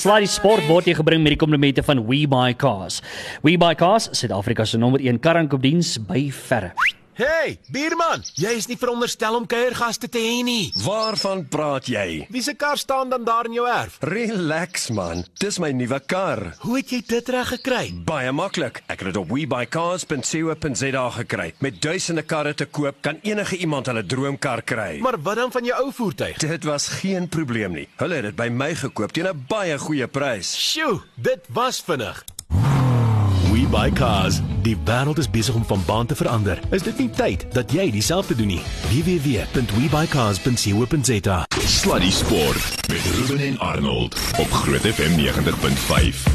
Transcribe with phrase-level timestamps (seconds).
[0.00, 3.02] Sluddy Sport word jy gebring met die komplimente van WeBuyCars.
[3.44, 6.72] WeBuyCars, Suid-Afrika se nommer 1 karankopdiens by verre.
[7.20, 10.70] Hey, bierman, jy is nie veronderstel om kuiergaste te hê nie.
[10.86, 12.22] Waarvan praat jy?
[12.32, 13.98] Wie se kar staan dan daar in jou erf?
[14.08, 16.40] Relax man, dis my nuwe kar.
[16.62, 17.82] Hoe het jy dit reg gekry?
[18.08, 18.80] Baie maklik.
[18.86, 21.50] Ek het dit op webuycars.co.za gekry.
[21.60, 24.96] Met duisende karre te koop, kan enige iemand hulle droomkar kry.
[25.04, 26.40] Maar wat dan van jou ou voertuig?
[26.40, 27.88] Dit was geen probleem nie.
[28.00, 30.56] Hulle het dit by my gekoop teen 'n baie goeie prys.
[30.56, 32.24] Sjoe, dit was vinnig.
[33.70, 34.40] We buy cars.
[34.62, 36.58] Die wêreld is besig om van baan te verander.
[36.70, 38.60] Is dit nie tyd dat jy dieselfde doen nie?
[38.90, 41.44] www.webuycars.co.za.
[41.64, 45.26] Sluddy Sport met Ruben en Arnold op Groot FM 90.5.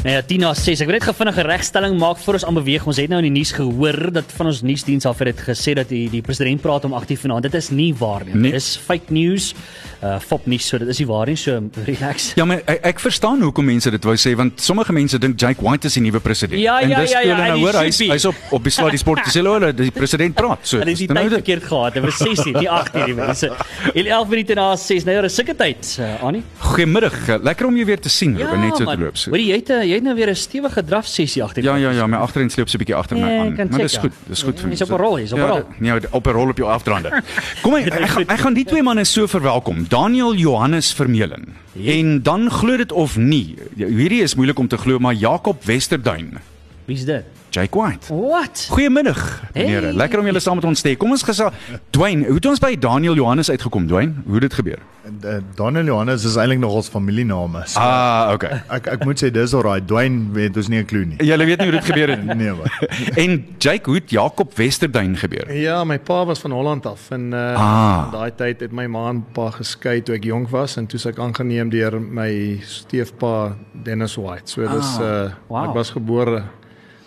[0.02, 2.86] Nou ja, Tina sê ek wil net gefvinnige regstelling maak voor ons aanbeweeg.
[2.88, 5.70] Ons het nou in die nuus gehoor dat van ons nuusdiens af het dit gesê
[5.76, 7.44] dat die die president praat om 8:00 vanaand.
[7.50, 8.34] Dit is nie waar nie.
[8.34, 8.50] Nee.
[8.50, 9.54] Dit is fake news.
[10.02, 11.36] Uh fop nuus, so dit is nie waar nie.
[11.36, 12.32] So relax.
[12.34, 15.62] Ja, maar ek, ek verstaan hoekom mense dit wou sê want sommige mense dink Jake
[15.62, 16.60] White is die nuwe president.
[16.60, 18.62] Ja, en ja, dis ja, toe ja, en nou die hoor hy's hy's op op
[18.62, 20.58] die slide sport te sê hulle die president praat.
[20.62, 21.94] So Hulle het die nou tyd verkeerd gehad.
[21.94, 23.50] Dit was 6 uur, nie 8 uur nie mense.
[23.94, 25.04] 11 minute na 6.
[25.04, 26.42] Nou ja, dis sulke tyd, uh, Annie.
[26.58, 27.42] Goeiemiddag.
[27.42, 29.16] Lekker om jou weer te sien, Ruben, net so te loop.
[29.16, 29.30] So.
[29.30, 31.62] Hoor jy het 'n- jy het nou weer 'n stewige draf sessie agter.
[31.62, 33.54] Ja ja ja, my agterin sleep so 'n bietjie agter my Ja, aan.
[33.70, 34.12] Maar dis goed.
[34.12, 34.28] ja.
[34.28, 35.64] Dis goed vir Jy's op 'n rol, jy's op 'n Ja, rol.
[35.78, 37.22] Nee, op 'n rol op jou afdraande.
[37.62, 39.86] Kom ek ek, gaan- ek gaan die twee manne so verwelkom.
[39.88, 41.54] Daniel Johannes Vermeulen.
[41.84, 43.54] En dan glo dit of nie.
[43.76, 46.38] Hierdie is moeilik om te glo, maar Jakob Westerduin.
[46.86, 47.24] Wie's dit?
[47.50, 48.06] Jake White.
[48.14, 48.66] What?
[48.70, 49.86] Goeiemiddag, meneere.
[49.86, 49.92] Hey.
[49.96, 50.96] Lekker om julle saam met ons te hê.
[51.00, 51.54] Kom ons gesels.
[51.90, 54.12] Dwayne, hoe het ons by Daniel Johannes uitgekom, Dwayne?
[54.26, 54.82] Hoe het dit gebeur?
[55.06, 57.62] Uh, Daniel Johannes is eintlik nog ons familiename.
[57.70, 58.60] So Ah, okay.
[58.74, 59.86] ek ek moet sê dis alright.
[59.88, 61.16] Dwayne weet ons nie 'n klou nie.
[61.22, 62.34] Julle weet nie hoe dit gebeur het nie.
[62.42, 62.88] Nee maar.
[63.22, 65.50] En Jake, hoe het Jakob Westerduin gebeur?
[65.52, 68.12] Ja, my pa was van Holland af en uh Ah.
[68.12, 71.08] daai tyd het my ma en pa geskei toe ek jonk was en toe se
[71.08, 74.50] ek aangeneem deur my stiefpa Dennis White.
[74.50, 75.68] So dis Ah, uh wow.
[75.68, 76.42] ek was gebore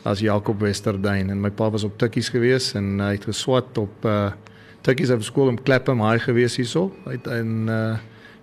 [0.10, 4.06] as Jakob Westerduin en my pa was op Tikkies gewees en hy het geswat op
[4.10, 4.30] uh
[4.82, 6.88] Tikkies op skool in Clapham High gewees hierso.
[7.06, 7.98] Hy het in uh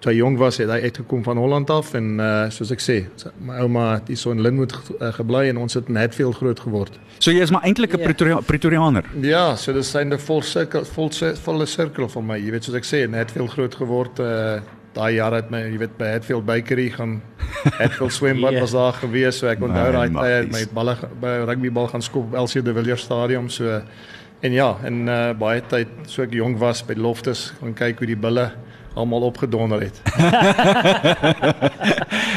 [0.04, 2.96] toe hy jong was het hy uitgekom van Holland af en uh soos ek sê,
[3.40, 6.60] my ouma het hier so in Linwood uh, gebly en ons het in Hatfield groot
[6.60, 6.98] geword.
[7.18, 8.04] So jy is maar eintlik 'n Ja.
[8.04, 9.04] Pretoria Pretoriaaner.
[9.22, 11.10] Ja, so dis syne vol sirkel vol
[11.42, 12.36] volle sirkel van my.
[12.38, 14.60] Jy weet soos ek sê, net veel groot geword uh
[14.96, 17.20] daai jare het my, jy weet by Hatfield Bakery gaan
[17.80, 18.60] Hatfield swembad Ja.
[18.64, 20.52] was daar gewees, so ek onthou daai tyd magies.
[20.52, 23.80] my balle by rugbybal gaan skop op LC de Villiers stadion so
[24.42, 28.06] en ja, en uh baie tyd so ek jonk was by Loftus gaan kyk hoe
[28.06, 28.50] die bulle
[28.96, 30.00] almal opgedonder het.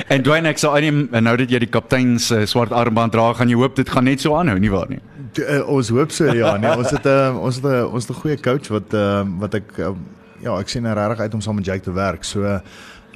[0.10, 3.50] En Dwayne ek sal aanneem nou dat jy die kaptein se swart armband dra, gaan
[3.52, 5.00] jy hoop dit gaan net so aanhou, nie waar nie?
[5.40, 8.12] Uh, ons hoop so ja, nee, ons het 'n uh, ons het 'n ons het
[8.16, 9.94] 'n goeie coach wat uh, wat ek uh,
[10.44, 12.24] ja, ek sien er regtig uit om saam met Jake te werk.
[12.24, 12.60] So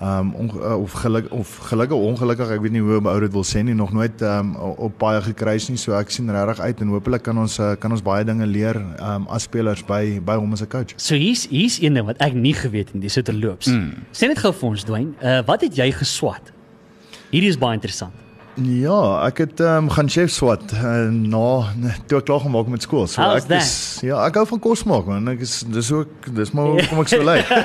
[0.02, 0.48] ehm um, on,
[0.82, 3.62] of geluk of gelukkig of ongelukkig, ek weet nie hoe my ou dit wil sê
[3.64, 5.78] nie, nog nooit ehm um, op baie gekruis nie.
[5.78, 8.80] So ek sien regtig uit en hopelik kan ons uh, kan ons baie dinge leer
[8.82, 10.98] ehm um, as spelers by by hom as 'n coach.
[10.98, 13.70] So hier's hier's een ding wat ek nie geweet het nie, dis so te loops.
[13.70, 14.04] Mm.
[14.12, 16.52] Sê net gou vir ons Dwayne, uh wat het jy geswat?
[17.30, 18.23] Hierdie is baie interessant.
[18.62, 21.74] Ja, ek het ehm um, gaan chef swat uh, na
[22.06, 23.08] toe ek klaar gemaak met skool.
[23.10, 23.74] So How's ek is
[24.06, 25.32] ja, ek hou van kos maak man.
[25.34, 27.50] Ek is dis ook dis maar hoekom ek so lyk.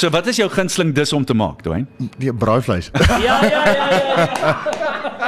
[0.00, 1.88] So wat is jou gunsteling dis om te maak, Dwayne?
[2.20, 2.92] Die braaivleis.
[3.08, 4.58] Ja ja ja ja.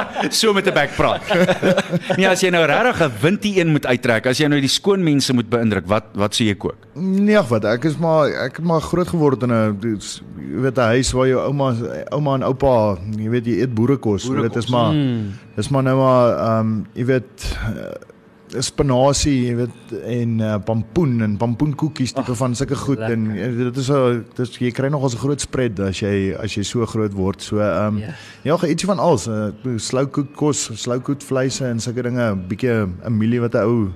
[0.41, 1.21] So met 'n bek praat.
[2.17, 5.03] nee, as jy nou regtig 'n wintie een moet uittrek, as jy nou die skoon
[5.03, 6.77] mense moet beïndruk, wat wat sê jy kook?
[6.95, 10.77] Nee, ag wat, ek is maar ek het maar groot geword in 'n jy weet
[10.77, 11.75] 'n huis waar jou ouma
[12.11, 14.25] ouma en oupa, jy weet jy eet boerekos.
[14.25, 14.53] boerekos.
[14.53, 15.33] Dit is maar mm.
[15.55, 18.10] dis maar nou maar ehm um, jy weet uh,
[18.59, 23.13] spinasie, jy weet en uh, pampoen en pampoenkoekies tipe van sulke goed lekker.
[23.15, 26.35] en uh, dit is 'n dis jy kry nog as 'n groot spread as jy
[26.35, 27.41] as jy so groot word.
[27.41, 28.13] So ehm um, Ja.
[28.43, 32.87] ja, ja ietsie van alles, uh, sloukoek kos, sloukoek vleise en sulke dinge, 'n bietjie
[33.05, 33.91] 'n mielie wat 'n ou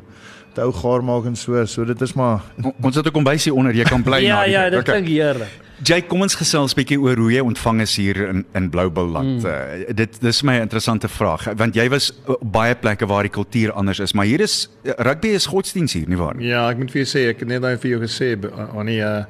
[0.56, 1.66] te ou gaar maak en so.
[1.66, 4.44] So dit is maar O, ons het 'n kombuisie onder, jy kan bly Ja na.
[4.46, 4.96] die- ja, dit Okay.
[5.02, 5.52] klink heerlik.
[5.84, 9.44] Jay, kom ons gesels bietjie oor hoe jy ontvang is hier in in Bloubilland.
[9.44, 9.46] Mm.
[9.46, 13.72] Uh, dit dis my interessante vraag want jy was op baie plekke waar die kultuur
[13.74, 16.48] anders is, maar hier is rugby is godsdiens hier, nie waar nie?
[16.48, 18.38] Ja, ek moet vir jou sê, ek het net nou vir jou gesê
[18.78, 19.26] Annie uh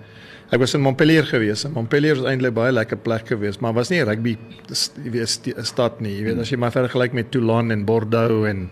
[0.51, 1.65] ek was in Montpellier gewees.
[1.73, 4.37] Montpellier is eintlik baie lekker plek gewees, maar was nie 'n rugby
[5.03, 6.17] jy weet st- stad nie.
[6.19, 8.69] Jy weet as jy maar vergelyk met Toulon en Bordeaux en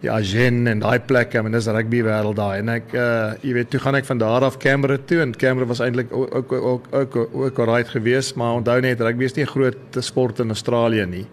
[0.00, 2.60] ja Agen en daai plekke, mean dis rugby wêreld daai.
[2.62, 5.68] En ek uh jy weet toe gaan ek van daar af Canberra toe en Canberra
[5.68, 9.44] was eintlik ook ook ook ook, ook alright geweest, maar onthou net rugby is nie
[9.44, 11.26] 'n groot sport in Australië nie.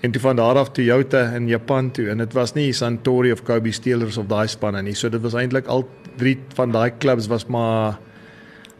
[0.00, 3.42] En toe van daar af Toyota in Japan toe en dit was nie Suntory of
[3.42, 4.94] Kobe Steelers of daai spanne nie.
[4.94, 7.98] So dit was eintlik al drie van daai klubs was maar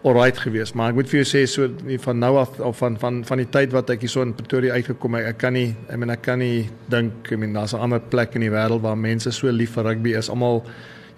[0.05, 1.69] alright geweest, maar ek moet vir jou sê so
[2.05, 4.75] van nou af of van van van die tyd wat ek hier so in Pretoria
[4.79, 7.81] uitgekom het, ek kan nie ek meen ek kan nie dink ek meen daar's 'n
[7.81, 10.29] ander plek in die wêreld waar mense so lief vir rugby is.
[10.31, 10.63] Almal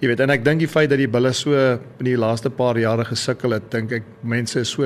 [0.01, 2.79] jy weet en ek dink die feit dat die bulle so in die laaste paar
[2.79, 4.83] jare gesukkel het, dink ek mense is so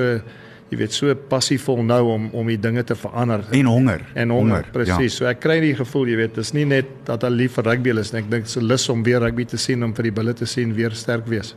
[0.71, 4.01] jy weet so passievol nou om om die dinge te verander En honger.
[4.15, 4.71] en honger, ja.
[4.73, 5.13] presies.
[5.15, 7.89] So ek kry die gevoel, jy weet, dis nie net dat hulle lief vir rugby
[7.99, 8.21] is nie.
[8.21, 10.73] Ek dink se lus om weer rugby te sien om vir die bulle te sien
[10.73, 11.55] weer sterk wees.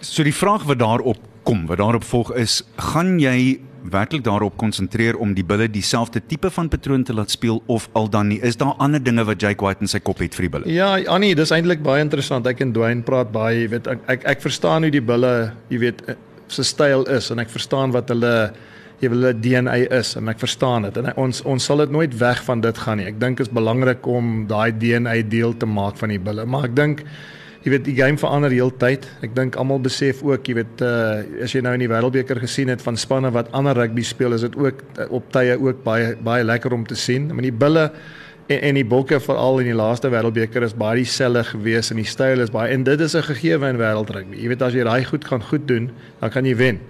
[0.00, 2.62] So die vraag wat daarop kom, wat daarop volg is,
[2.92, 3.60] gaan jy
[3.92, 8.08] werklik daarop konsentreer om die bulle dieselfde tipe van patroon te laat speel of al
[8.12, 8.38] dan nie?
[8.44, 10.72] Is daar ander dinge wat Jake White in sy kop het vir die bulle?
[10.72, 12.48] Ja, Annie, dis eintlik baie interessant.
[12.48, 15.32] Ek en Dwayne praat baie, jy weet, ek ek, ek verstaan hoe die bulle,
[15.72, 16.16] jy weet, eh,
[16.48, 18.34] se styl is en ek verstaan wat hulle
[19.00, 22.16] jy wil hulle DNA is en ek verstaan dit en ons ons sal dit nooit
[22.20, 23.06] weg van dit gaan nie.
[23.08, 26.74] Ek dink is belangrik om daai DNA deel te maak van die bulle, maar ek
[26.76, 27.04] dink
[27.64, 29.04] jy weet die game verander heeltyd.
[29.26, 32.72] Ek dink almal besef ook, jy weet, uh, as jy nou in die Wêreldbeker gesien
[32.72, 36.14] het van spanne wat ander rugby speel, is dit ook uh, op tye ook baie
[36.24, 37.28] baie lekker om te sien.
[37.34, 37.90] Maar die bulle
[38.50, 42.08] en, en die bokke veral in die laaste Wêreldbeker is baie dieselfde gewees en die
[42.08, 44.40] styl is baie en dit is 'n gegewe in wêreldrugby.
[44.40, 45.90] Jy weet as jy daai goed kan goed doen,
[46.20, 46.80] dan kan jy wen.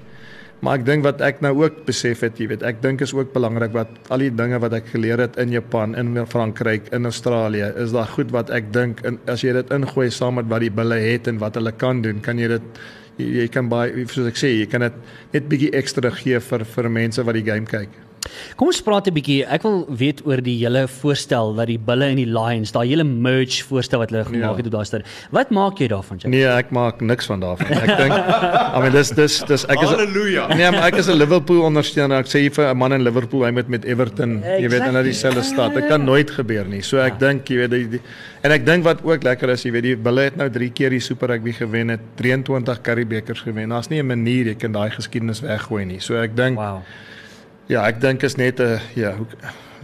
[0.61, 3.31] Maar ek dink wat ek nou ook besef het, jy weet, ek dink is ook
[3.33, 7.71] belangrik wat al die dinge wat ek geleer het in Japan, in Frankryk, in Australië,
[7.81, 10.73] is daar goed wat ek dink en as jy dit ingooi saam met wat die
[10.83, 12.85] bulle het en wat hulle kan doen, kan jy dit
[13.17, 15.01] jy, jy kan baie soos ek sê, jy kan dit
[15.33, 18.10] net bietjie ekstra gee vir vir mense wat die game kyk.
[18.57, 19.45] Kom ons praat 'n bietjie.
[19.49, 23.05] Ek wil weet oor die hele voorstel dat die Bulle en die Lions, daai hele
[23.05, 24.57] merge voorstel wat hulle gemaak Ja.
[24.57, 25.09] het op daai stadium.
[25.31, 26.31] Wat maak jy daarvan, Jack?
[26.31, 27.67] Nee, ek maak niks van daarvan.
[27.71, 30.49] Ek dink I mean dis dis dis ek is Halleluja.
[30.55, 32.19] Nee, maar ek is 'n Liverpool ondersteuner.
[32.19, 35.03] Ek sê vir 'n man in Liverpool, hy moet met Everton, jy weet, in hulle
[35.03, 35.75] dieselfde stad.
[35.75, 36.83] Dit kan nooit gebeur nie.
[36.83, 38.01] So ek dink, jy weet, die, die,
[38.43, 40.91] en ek dink wat ook lekker is, jy weet, die Bulle het nou 3 keer
[40.91, 43.69] die Super Rugby gewen, het 23 Currybekers gewen.
[43.71, 46.01] Daar's nie 'n manier jy kan daai geskiedenis weggooi nie.
[46.01, 46.83] So ek dink Wow.
[47.71, 49.13] Ja, ek dink is net 'n ja,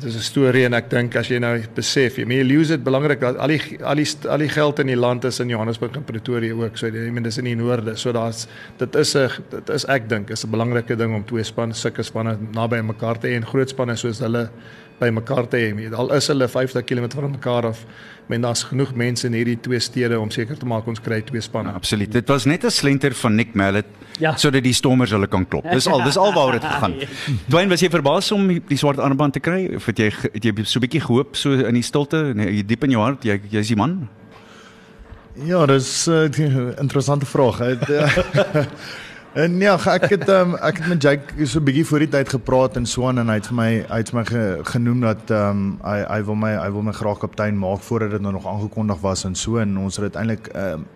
[0.00, 2.83] dit is 'n storie en ek dink as jy nou besef, jy jy lose dit
[2.83, 5.94] belangrik dat al die al die al die geld in die land is in Johannesburg
[5.94, 6.77] en Pretoria ook.
[6.77, 7.97] So jy meen dis in die noorde.
[7.97, 8.49] So daar's
[8.79, 12.03] dit is 'n dit is ek dink is 'n belangrike ding om twee spanne sulke
[12.03, 14.50] spanne naby mekaar te hê en groot spanne soos hulle
[15.00, 15.88] by mekaar te hê.
[15.94, 17.84] Al is hulle 50 km van mekaar af,
[18.31, 21.40] men daar's genoeg mense in hierdie twee stede om seker te maak ons kry twee
[21.44, 21.75] spanne.
[21.76, 22.10] Absoluut.
[22.12, 23.87] Dit was net 'n slenter van Nick Mallet
[24.19, 24.37] Ja.
[24.37, 25.64] sodat die Stormers hulle kan klop.
[25.70, 26.94] Dis al, dis al waaroor dit gegaan.
[27.50, 30.52] Dwayne, was jy verbaas om die swart armband te kry of het jy het jy
[30.64, 33.69] so 'n bietjie gehoop so in die stilte, nee, diep in jou hart, jy jy's
[33.69, 34.08] die man?
[35.44, 37.60] Ja, dis 'n uh, interessante vraag.
[39.37, 41.99] Het, uh, en ja, ek het um, ek het met Jake so 'n bietjie voor
[41.99, 45.31] die tyd gepraat in Swan en hy het vir my vir my ge, genoem dat
[45.31, 48.33] ehm um, hy hy wil my hy wil my graag kaptein maak voordat dit nou
[48.33, 50.87] nog aangekondig was en so en ons het dit eintlik ehm um,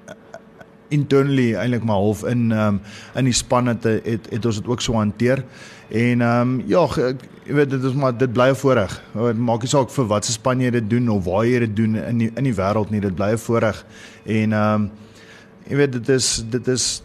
[0.88, 2.80] internally eintlik maar half in ehm um,
[3.14, 5.44] in die span het, het het ons dit ook so hanteer.
[5.88, 6.86] En ehm um, ja,
[7.44, 9.02] jy weet dit is maar dit bly 'n voorreg.
[9.12, 11.76] Dit maak nie saak vir wat se span jy dit doen of waar jy dit
[11.76, 13.84] doen in die, in die wêreld nie, dit bly 'n voorreg.
[14.24, 14.90] En ehm um,
[15.68, 17.02] jy weet dit is dit is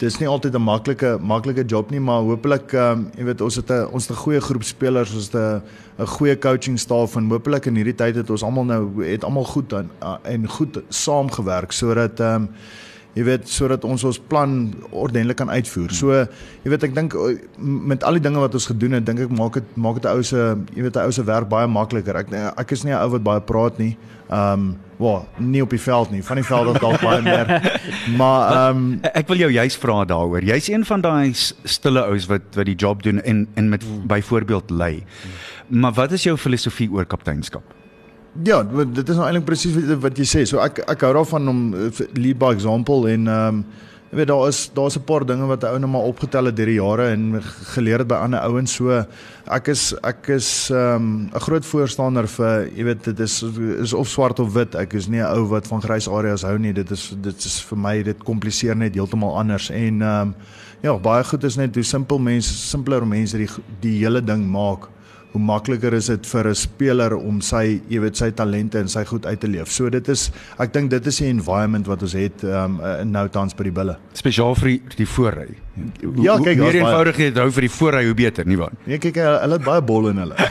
[0.00, 3.56] dis nie altyd 'n maklike maklike job nie, maar hopelik ehm um, jy weet ons
[3.56, 5.62] het 'n ons het 'n goeie groep spelers, ons het 'n
[5.98, 9.44] 'n goeie coaching staf en hopelik in hierdie tyd het ons almal nou het almal
[9.44, 9.90] goed aan
[10.24, 12.48] en goed saamgewerk sodat ehm um,
[13.14, 15.90] jy weet sodat ons ons plan ordentlik kan uitvoer.
[15.90, 16.12] So
[16.64, 17.14] jy weet ek dink
[17.58, 20.14] met al die dinge wat ons gedoen het, dink ek maak dit maak dit 'n
[20.14, 22.16] ou se jy weet 'n ou se werk baie makliker.
[22.16, 23.96] Ek ek is nie 'n ou wat baie praat nie.
[24.30, 26.22] Ehm um, wel, nie op die veld nie.
[26.24, 27.50] Van die veld af dalk baie meer.
[28.16, 30.44] Maar ehm um, Ek wil jou juist vra daaroor.
[30.44, 31.32] Jy's een van daai
[31.64, 35.04] stille ouens wat wat die job doen en en met byvoorbeeld lei.
[35.68, 37.62] Maar wat is jou filosofie oor kapteinskap?
[38.44, 40.44] Ja, dit is nou eintlik presies wat, wat jy sê.
[40.46, 43.64] So ek ek hou daarvan om eh, lead by example en ehm um,
[44.10, 46.66] jy weet daar is daar's 'n paar dinge wat ou nou maar opgetel het deur
[46.66, 47.42] die jare en
[47.74, 48.74] geleer het by ander ouens.
[48.74, 49.04] So
[49.46, 53.42] ek is ek is ehm um, 'n groot voorstander vir jy weet dit is
[53.82, 54.74] is of swart of wit.
[54.74, 56.72] Ek is nie 'n ou wat van grys areas hou nie.
[56.72, 60.34] Dit is dit is vir my dit kompliseer net heeltemal anders en ehm um,
[60.82, 63.48] ja, baie goed is net hoe simpel mense simpeler mense die
[63.80, 64.88] die hele ding maak
[65.32, 69.04] hoe makliker is dit vir 'n speler om sy, jy weet, sy talente en sy
[69.04, 69.70] goed uit te leef.
[69.70, 73.54] So dit is ek dink dit is die environment wat ons het um, nou tans
[73.54, 73.96] by die bulle.
[74.14, 75.48] Spesiaal vir die, die voorry.
[75.74, 78.14] Hoe- Ja, hoe kyk, meer daar's baie- eenvoudig jy dit hou vir die voorry hoe
[78.14, 78.72] beter, nie waar?
[78.86, 80.34] Nee, kyk hulle het baie bol in hulle.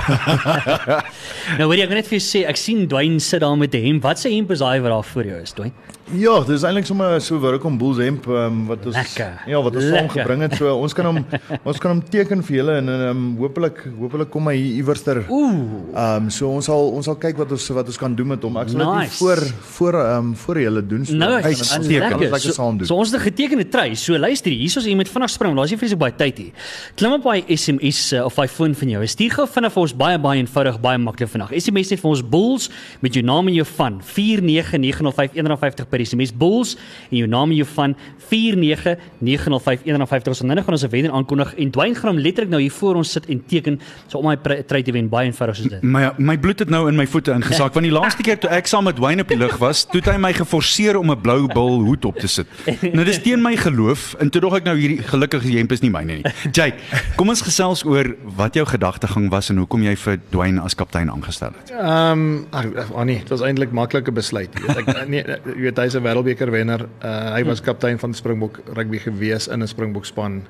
[1.59, 3.73] Nou weet jy, ek wil net vir jou sê, ek sien Dwayne sit daar met
[3.75, 4.03] 'n hemp.
[4.03, 5.73] Wat se hemp is daai wat daar voor jou is, Dwayne?
[6.11, 9.43] Ja, dis eintlik sommer so Welkom Bulls hemp um, wat ons Lekker.
[9.45, 10.55] ja, wat ons saam gebring het.
[10.57, 11.25] So ons kan hom
[11.69, 15.23] ons kan hom teken vir julle en um, hopelik hopelik kom hy hier iewerster.
[15.29, 15.93] Ooh.
[15.93, 18.41] Ehm um, so ons sal ons sal kyk wat ons wat ons kan doen met
[18.41, 18.57] hom.
[18.57, 19.17] Ek sal dit Nice.
[19.21, 19.37] voor
[19.77, 21.13] voor ehm um, voor julle doen so.
[21.13, 22.39] Nou, hy dit- ons lekker.
[22.39, 22.87] So, saam doen.
[22.87, 23.93] so ons het 'n getekende trui.
[23.95, 25.55] So luister hier, is ons hier vinnig spring.
[25.55, 26.51] Daar's nie vreeslik baie tyd hier.
[26.95, 29.07] Klim op by SMS uh, of by foon van jou.
[29.07, 31.51] Stuur gou vinnig vir ons baie baie eenvoudig, baie maklik vandag.
[31.57, 32.69] SMS net vir ons Bulls
[33.01, 36.75] met jou naam en jou van 49905 per SMS Bulls
[37.09, 37.95] en jou naam en jou van
[38.29, 42.71] 49905 ons nou gaan ons 'n wenner aankondig en Dwayne gaan hom letterlik nou hier
[42.71, 45.83] voor ons sit en teken so om my trui te wen baie eenvoudig soos dit.
[45.83, 48.67] My my bloed het nou in my voete ingesak want die laaste keer toe ek
[48.67, 51.47] saam met Wayne op die lug was, toe het hy my geforseer om 'n blou
[51.47, 52.47] bil hoed op te sit.
[52.93, 55.91] Nou dis teen my geloof en toe dog ek nou hierdie gelukkige hemp is nie
[55.93, 56.33] myne nie.
[56.55, 56.77] Jake,
[57.17, 61.11] kom ons gesels oor wat jou gedagtegang was en hoekom jy vir Dwayne as kaptein
[61.13, 61.73] aangestel het.
[61.73, 64.53] Ehm um, ag oh nee, dit was eintlik maklike besluit.
[64.55, 65.23] Jy weet ek nee,
[65.55, 66.87] jy weet hy's 'n wêreldbeker wenner.
[67.01, 70.43] Uh, hy was kaptein van Springbok rugby gewees in 'n Springbok span.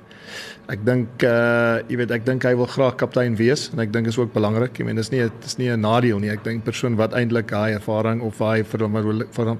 [0.70, 4.08] Ek dink uh jy weet ek dink hy wil graag kaptein wees en ek dink
[4.08, 4.78] is ook belangrik.
[4.78, 6.30] Ek meen dis nie dit is nie 'n nadeel nie.
[6.30, 8.88] Ek dink persoon wat eintlik daai ervaring of daai ver-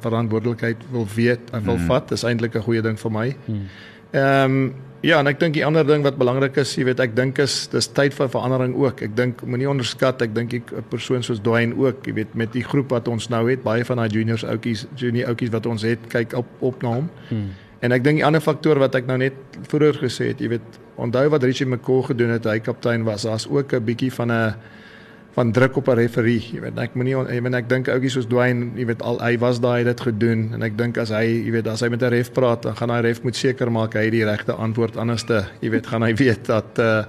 [0.02, 1.88] verantwoordelikheid wil weet en wil mm.
[1.88, 3.36] vat, is eintlik 'n goeie ding vir my.
[4.12, 7.14] Ehm um, ja, en ek dink die ander ding wat belangrik is, jy weet, ek
[7.16, 9.04] dink is dis tyd vir verandering ook.
[9.06, 12.64] Ek dink moenie onderskat, ek dink 'n persoon soos Dwayne ook, jy weet, met die
[12.64, 16.00] groep wat ons nou het, baie van daai juniors outjies, junior outjies wat ons het,
[16.10, 17.10] kyk op op na hom.
[17.30, 17.50] Hmm.
[17.80, 19.34] En ek dink die ander faktor wat ek nou net
[19.72, 23.48] vroeër gesê het, jy weet, onthou wat Richie McCaw gedoen het, hy kaptein was, daar's
[23.48, 24.56] ook 'n bietjie van 'n
[25.40, 26.44] van druk op 'n referee.
[26.54, 29.38] Jy weet, ek moenie jy weet ek dink ouetjies soos Dwayne, jy weet al hy
[29.40, 32.12] was daai dit gedoen en ek dink as hy, jy weet, as hy met 'n
[32.12, 35.46] ref praat, dan gaan daai ref moet seker maak hy het die regte antwoord anderste,
[35.62, 37.04] jy weet, gaan hy weet dat uh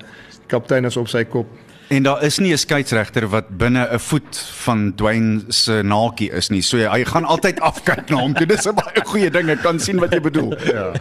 [0.51, 1.47] kaptein is op sy kop.
[1.91, 6.49] En daar is nie 'n skeieregter wat binne 'n voet van Dwayne se naakie is
[6.49, 6.63] nie.
[6.63, 8.33] So hy, hy gaan altyd afkyk na hom.
[8.33, 9.49] Dit is 'n baie goeie ding.
[9.51, 10.55] Ek kan sien wat jy bedoel.
[10.71, 10.93] Ja.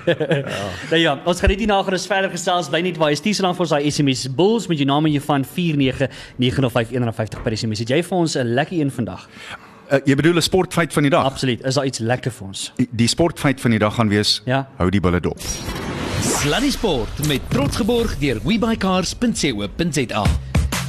[0.89, 2.69] Nou ja, ons gaan net hierna ons verder gesels.
[2.69, 5.05] Bly net waar jy stuur so lank vir ons daai SMS Bulls met jou naam
[5.05, 7.79] en jou van 49905 per SMS.
[7.79, 9.27] Het jy vir ons 'n lekker een vandag?
[9.91, 11.23] Uh, jy bedoel 'n sportfeit van die dag.
[11.25, 11.63] Absoluut.
[11.65, 12.71] Is daar iets lekker vir ons?
[12.77, 14.67] Die- Die sportfeit van die dag gaan wees Ja.
[14.77, 15.39] hou die bulle dop.
[16.21, 20.25] Sluddy Sport met trots geborg deur webycars.co.za.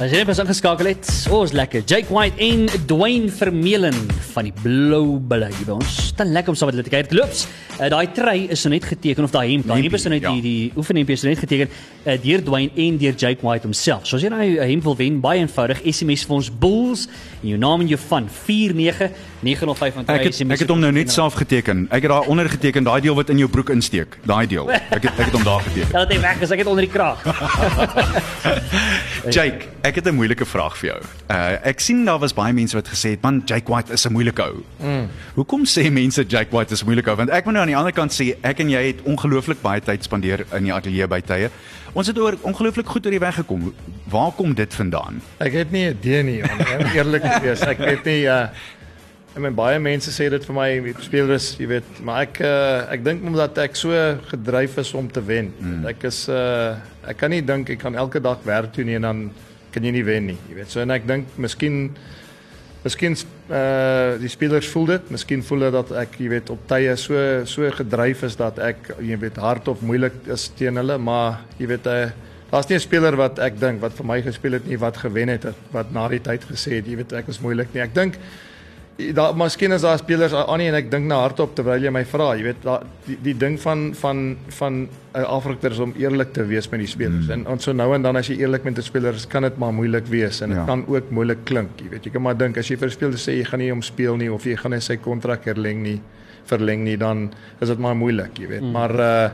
[0.01, 1.83] As jy net pas ingeskakel het, o, is lekker.
[1.85, 3.93] Jake White en Dwayne Vermeulen
[4.31, 5.97] van die Blou Bulle hier by ons.
[6.17, 7.11] Dan lekker om saam met hulle te kyk.
[7.13, 7.43] Loops.
[7.75, 10.25] Uh, daai trui is nou net geteken of daai hemp, daai hemp is nou net
[10.25, 10.31] ja.
[10.33, 14.09] die die oefenhemp is nou net geteken uh, deur Dwayne en deur Jake White homself.
[14.09, 15.85] So as jy nou 'n hemp wil wen, baie eenvoudig.
[15.85, 17.05] SMS vir ons Bulls
[17.43, 18.25] en jou naam en jou van
[19.41, 21.87] 49905 van Ek het ek het hom nou net self geteken.
[21.89, 24.17] Ek het daar onder geteken daai deel wat in jou broek insteek.
[24.25, 24.69] Daai deel.
[24.71, 25.89] Ek het ek het hom daar geteken.
[25.97, 27.25] Ja, dit weg, as ek het onder die kraag.
[29.35, 31.01] Jake, ek het 'n moeilike vraag vir jou.
[31.29, 34.11] Uh ek sien daar was baie mense wat gesê het, "Man, Jake White is 'n
[34.11, 35.07] moeilike ou." Mm.
[35.33, 37.15] Hoekom sê mense Jake White is 'n moeilike ou?
[37.15, 39.81] Want ek moet nou aan die ander kant sê, ek en jy het ongelooflik baie
[39.81, 41.49] tyd spandeer in die ateljee by tye.
[41.93, 43.73] Ons het oor ongelooflik goed oor die weg gekom.
[44.09, 45.21] Waar kom dit vandaan?
[45.37, 47.61] Ek het nie 'n idee nie, om om eerlik te wees.
[47.61, 48.47] Ek weet nie uh
[49.31, 53.03] ek meen baie mense sê dit vir my, spelers, jy weet, maar ek uh ek
[53.05, 53.91] dink omdat ek so
[54.27, 55.53] gedryf is om te wen.
[55.59, 55.85] Mm.
[55.93, 56.75] Ek is uh
[57.07, 59.21] ek kan nie dink ek kan elke dag werk doen nie en dan
[59.71, 60.73] kan jy nie wen nie, jy weet.
[60.73, 61.91] So en ek dink miskien
[62.81, 66.95] Miskien uh die spelers voel dit, miskien voel hulle dat ek, jy weet, op tye
[66.97, 71.43] so so gedryf is dat ek, jy weet, hard of moeilik is teen hulle, maar
[71.61, 72.09] jy weet, uh,
[72.49, 75.29] daar's nie 'n speler wat ek dink wat vir my gespeel het nie wat gewen
[75.29, 77.83] het wat na die tyd gesê het, jy weet, ek is moeilik nie.
[77.83, 78.17] Ek dink
[78.97, 82.35] daar miskien is daar spelers aan en ek dink na hardop terwyl jy my vra,
[82.37, 86.33] jy weet, daar die, die ding van van van 'n uh, afrigter is om eerlik
[86.33, 87.25] te wees met die spelers.
[87.25, 87.31] Mm.
[87.31, 89.57] En ons so nou en dan as jy eerlik met 'n speler is, kan dit
[89.57, 90.65] maar moeilik wees en dit Ja.
[90.65, 92.05] kan ook moeilik klink, jy weet.
[92.05, 94.15] Jy kan maar dink as jy vir 'n speler sê jy gaan nie hom speel
[94.15, 96.01] nie of jy gaan nie sy kontrak verleng nie,
[96.45, 98.61] verleng nie, dan is dit maar moeilik, jy weet.
[98.61, 98.71] Mm.
[98.71, 99.29] Maar uh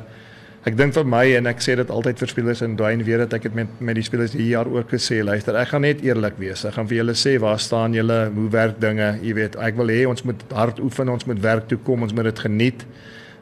[0.68, 3.36] Ek dink vir my en ek sê dit altyd vir spelers en Dwayne weet dit
[3.38, 6.36] ek het met met die spelers hier jaar ook gesê luister ek gaan net eerlik
[6.42, 6.66] wees.
[6.68, 9.14] Ek gaan vir julle sê waar staan julle hoe werk dinge?
[9.24, 12.12] Jy weet ek wil hê ons moet hard oefen ons moet werk toe kom ons
[12.18, 12.84] moet dit geniet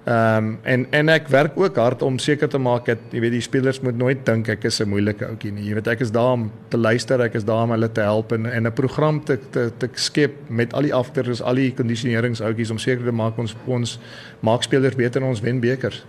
[0.06, 3.32] Ehm um, en en ek werk ook hard om seker te maak dat jy weet
[3.34, 5.64] die spelers moet nooit dink ek is 'n moeilike ouetjie nie.
[5.66, 8.32] Jy weet ek is daar om te luister, ek is daar om hulle te help
[8.32, 12.70] en en 'n program te te te skep met al die afters, al die kondisioneringsoutjies
[12.70, 14.00] om seker te maak ons ons
[14.42, 16.06] maak spelers beter en ons wen bekers.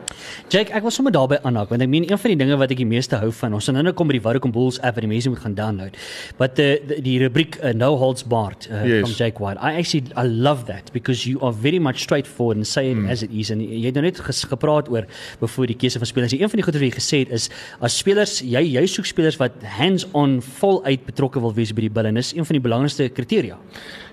[0.48, 2.76] Jake, ek wil sommer daarbey aanhaak want ek meen een van die dinge wat ek
[2.76, 5.08] die meeste hou van, ons gaan nou kom by die Vodacom Bulls app wat die
[5.08, 5.96] mense moet gaan download.
[6.36, 9.00] But the, the die rubriek uh, No Holds Barred uh, Yes.
[9.00, 9.58] from Jake White.
[9.58, 13.10] I actually I love that because you are very much straightforward and say it mm.
[13.10, 14.18] as it is and jy Jy het nou net
[14.50, 15.06] gepraat oor
[15.46, 16.34] voor die keuse van spelers.
[16.34, 19.38] Een van die goeie wat jy gesê het is as spelers jy jy soek spelers
[19.38, 23.08] wat hands-on voluit betrokke wil wees by die bil en dis een van die belangrikste
[23.14, 23.60] kriteria.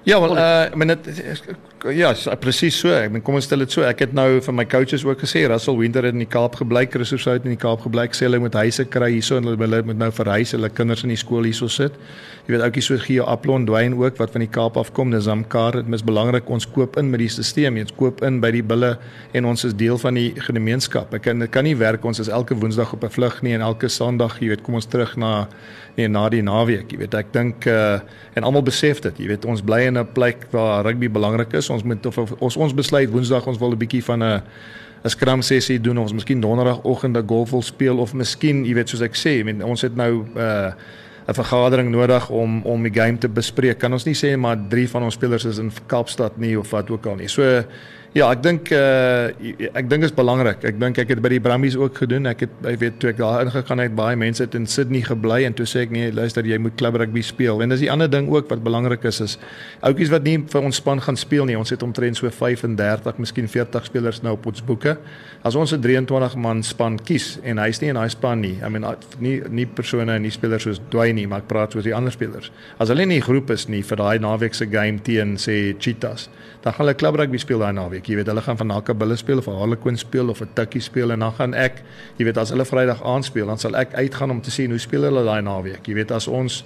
[0.03, 1.05] Ja, wel uh ek meen dit
[1.95, 2.91] ja, so, presies so.
[2.91, 3.85] Ek meen kom ons stel dit so.
[3.87, 6.83] Ek het nou vir my coaches ook gesê Russell Winter het in die Kaap gebly,
[6.91, 8.03] Chris Hout in die Kaap gebly.
[8.09, 11.05] Ek sê hulle moet huise kry hierso en hulle hulle moet nou verhuis, hulle kinders
[11.07, 11.95] in die skool hierso sit.
[12.43, 15.23] Jy weet ouetjies so Gio Aplon Dwayne ook wat van die Kaap af kom, dis
[15.23, 15.79] Zamkar.
[15.79, 17.79] Dit is belangrik ons koop in met die stelsel.
[17.85, 18.97] Ons koop in by die bulle
[19.31, 21.15] en ons is deel van die gemeenskap.
[21.15, 23.63] Ek kan dit kan nie werk ons is elke Woensdag op 'n vlug nie en
[23.63, 25.47] elke Sondag, jy weet, kom ons terug na
[25.95, 27.13] nee na die naweek, jy weet.
[27.13, 27.99] Ek dink uh
[28.33, 31.69] en almal besef dit, jy weet, ons bly in 'n plek waar rugby belangrik is.
[31.69, 34.41] Ons moet of, of ons ons besluit Woensdag ons wil 'n bietjie van 'n
[35.03, 38.73] 'n scrum sessie doen of ons miskien donderdagoggend 'n golf wil speel of miskien, jy
[38.73, 40.71] weet, soos ek sê, men, ons het nou uh
[41.27, 43.77] 'n vergadering nodig om om die game te bespreek.
[43.77, 46.89] Kan ons nie sê maar 3 van ons spelers is in Kaapstad nie of wat
[46.89, 47.27] ook al nie.
[47.27, 47.63] So
[48.13, 49.31] Ja, ek dink uh
[49.73, 50.59] ek dink is belangrik.
[50.69, 52.27] Ek dink ek het by die Brumbies ook gedoen.
[52.29, 55.39] Ek het ek weet toe ek daar ingegaan het, baie mense het in Sydney gebly
[55.47, 57.63] en toe sê ek nee, luister, jy moet klub rugby speel.
[57.65, 59.33] En dis die ander ding ook wat belangrik is is
[59.81, 61.57] ouetjies wat nie vir ons span gaan speel nie.
[61.57, 64.93] Ons het omtrent so 35, miskien 40 spelers nou op ons boeke.
[65.41, 68.59] As ons 'n 23 man span kies en hy's nie in daai span nie.
[68.61, 68.85] I mean
[69.17, 72.11] nie nie persone en nie spelers soos Dwayne nie, maar ek praat soos die ander
[72.11, 72.51] spelers.
[72.77, 75.73] As hulle nie in die groep is nie vir daai naweek se game teen sê
[75.79, 76.29] Cheetahs,
[76.63, 78.07] dan gaan hulle klub rugby speel daai naweek.
[78.07, 81.19] Jy weet, hulle gaan van Nakabulle speel of Harlequin speel of 'n Tikkie speel en
[81.19, 81.83] dan gaan ek,
[82.17, 84.79] jy weet, as hulle Vrydag aand speel, dan sal ek uitgaan om te sien hoe
[84.79, 85.87] speel hulle daai naweek.
[85.87, 86.63] Jy weet, as ons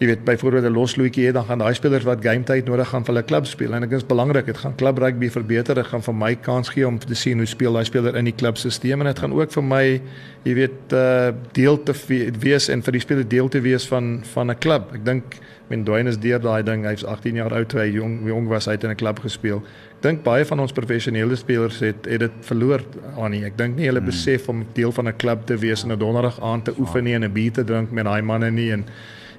[0.00, 3.04] jy weet byvoorbeeld 'n losloetjie het, dan gaan daai spelers wat game tyd nodig gaan
[3.04, 4.46] vir hulle klub speel en ek dink dit is belangrik.
[4.46, 5.74] Dit gaan klub rugby verbeter.
[5.74, 8.32] Dit gaan vir my kans gee om te sien hoe speel daai speler in die
[8.32, 10.00] klubstelsel en dit gaan ook vir my,
[10.44, 11.92] jy weet, uh deel te
[12.40, 14.94] wees en vir die speler deel te wees van van 'n klub.
[14.94, 15.24] Ek dink
[15.68, 16.84] men Dwayne is deur daai ding.
[16.84, 19.62] Hy's 18 jaar oud, hy jong jong was hy het in 'n klub gespeel
[20.00, 22.80] dink baie van ons professionele spelers het het dit verloor
[23.18, 23.44] aan nie.
[23.44, 24.08] Ek dink nie hulle hmm.
[24.08, 27.14] besef om deel van 'n klub te wees en 'n donderdag aand te oefen nie
[27.14, 28.84] en 'n bier te drink met daai manne nie en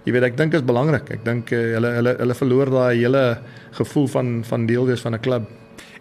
[0.06, 1.10] jy weet ek dink is belangrik.
[1.12, 3.26] Ek dink uh, hulle hulle hulle verloor daai hele
[3.72, 5.50] gevoel van van deel wees van 'n klub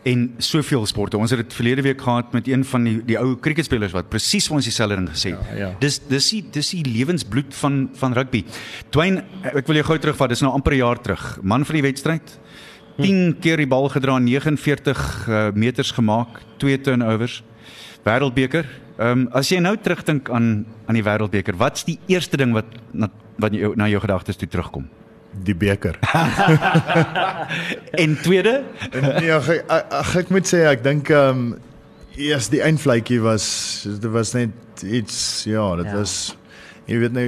[0.02, 1.18] en soveel sporte.
[1.20, 4.48] Ons het dit verlede week gehad met een van die die ou cricketspelers wat presies
[4.48, 5.50] vir ons dieselfde ding gesê het.
[5.52, 5.70] Ja, ja.
[5.80, 8.44] Dis dis die dis die lewensbloed van van rugby.
[8.90, 10.32] Dwayne, ek wil jou gou terugvat.
[10.32, 11.38] Dis nou amper 'n jaar terug.
[11.42, 12.38] Man van die wedstryd.
[13.00, 17.42] 10 keer die bal gedra, 49 uh, meters gemaak, twee turnovers.
[18.04, 18.66] Wêreldbeker.
[18.98, 22.66] Ehm um, as jy nou terugdink aan aan die Wêreldbeker, wat's die eerste ding wat
[22.92, 23.08] na,
[23.40, 24.88] wat jou na jou gedagtes toe terugkom?
[25.46, 25.98] Die beker.
[28.02, 28.62] en tweede?
[28.94, 29.74] nee, ag ek,
[30.24, 31.58] ek moet sê ek dink ehm um,
[32.20, 33.46] eers die eindvliekie was
[33.86, 35.94] dit was net iets ja, dit ja.
[35.94, 36.34] was
[36.90, 37.24] Jy weet nou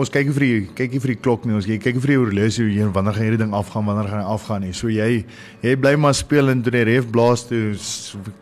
[0.00, 2.64] ons kyk vir die kyk vir die klok nie ons jy kyk vir die horlosie
[2.70, 4.72] hier wanneer gaan hierdie ding afgaan wanneer gaan hy afgaan nie.
[4.72, 5.26] So jy
[5.60, 7.74] jy bly maar speel en toe die ref blaas toe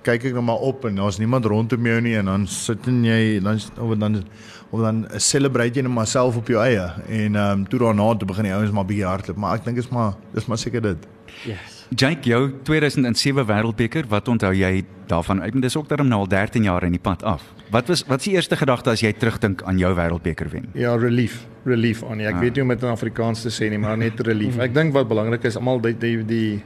[0.06, 3.40] kyk ek nou maar op en daar's niemand rondom jou nie en dan sit jy
[3.42, 4.22] dan of dan
[4.70, 8.12] of dan celebrate jy net maar self op jou eie en ehm um, toe daarna
[8.14, 9.42] toe begin die ouens maar bietjie hardloop.
[9.42, 11.10] Maar ek dink is maar dis maar seker dit.
[11.50, 15.42] Yes Jake, jou 2007 Wêreldbeker, wat onthou jy daarvan?
[15.44, 17.44] Ek dis ook daarom nou al 13 jaar in die pad af.
[17.70, 20.70] Wat was wat is die eerste gedagte as jy terugdink aan jou Wêreldbeker wen?
[20.78, 21.42] Ja, relief.
[21.64, 22.20] Relief aan.
[22.24, 22.40] Ek ah.
[22.40, 24.56] weet nie hoe om dit in Afrikaans te sê nie, maar net relief.
[24.62, 26.62] Ek dink wat belangrik is, almal die die die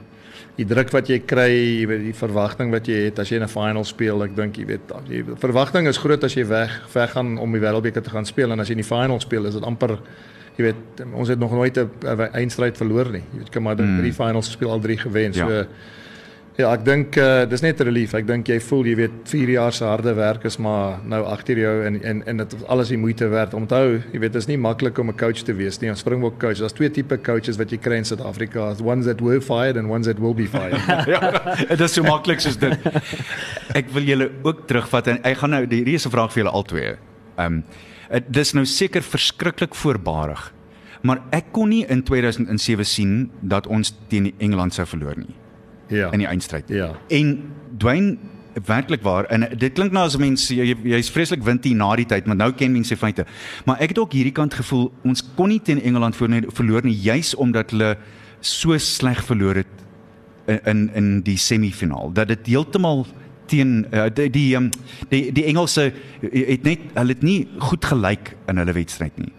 [0.59, 3.43] die druk wat jy kry, jy weet die verwagting wat jy het as jy in
[3.43, 7.11] 'n final speel, ek dink jy weet, die verwagting is groot as jy weg weg
[7.11, 9.53] gaan om die Wêreldbeker te gaan speel en as jy in die final speel, is
[9.53, 9.99] dit amper
[10.59, 13.23] jy weet ons het nog nooit 'n eindstryd verloor nie.
[13.31, 13.97] Jy weet kom maar die mm.
[14.03, 15.33] drie finals gespeel al drie gewen.
[15.33, 15.65] So ja,
[16.55, 18.13] ja ek dink uh, dis net relief.
[18.13, 21.57] Ek dink jy voel jy weet 4 jaar se harde werk is maar nou agter
[21.57, 23.53] jou en en en dit alles die moeite werd.
[23.53, 25.89] Onthou, jy weet dit is nie maklik om 'n coach te wees nie.
[25.89, 28.75] Ons Springbok coach, daar's twee tipe coaches wat jy kry in Suid-Afrika.
[28.83, 30.81] Ones that were fired and ones that will be fired.
[31.15, 32.77] ja, dit is so maklik soos dit.
[33.73, 36.43] Ek wil julle ook terugvat en ek gaan nou die hierdie is 'n vraag vir
[36.43, 36.97] julle albei.
[37.37, 37.63] Ehm um,
[38.09, 40.49] dit is nou seker verskriklik voorbarig.
[41.01, 45.35] Maar ek kon nie in 2007 sien dat ons teen Engeland sou verloor nie.
[45.89, 46.11] Ja.
[46.11, 46.69] In die eindstryd.
[46.69, 46.91] Ja.
[47.07, 47.37] En
[47.77, 48.17] Dwayne
[48.65, 52.07] werklik waar en dit klink nou as mense jy's jy vreeslik wind hier na die
[52.09, 53.25] tyd maar nou ken mense feite.
[53.65, 57.35] Maar ek het ook hierdie kant gevoel ons kon nie teen Engeland verloor nie juis
[57.35, 57.93] omdat hulle
[58.41, 63.05] so sleg verloor het in, in die semifinaal dat dit heeltemal
[63.49, 64.69] teen uh, die die, um,
[65.11, 65.89] die die Engelse
[66.21, 69.31] het net hulle het nie goed gelyk in hulle wedstryd nie.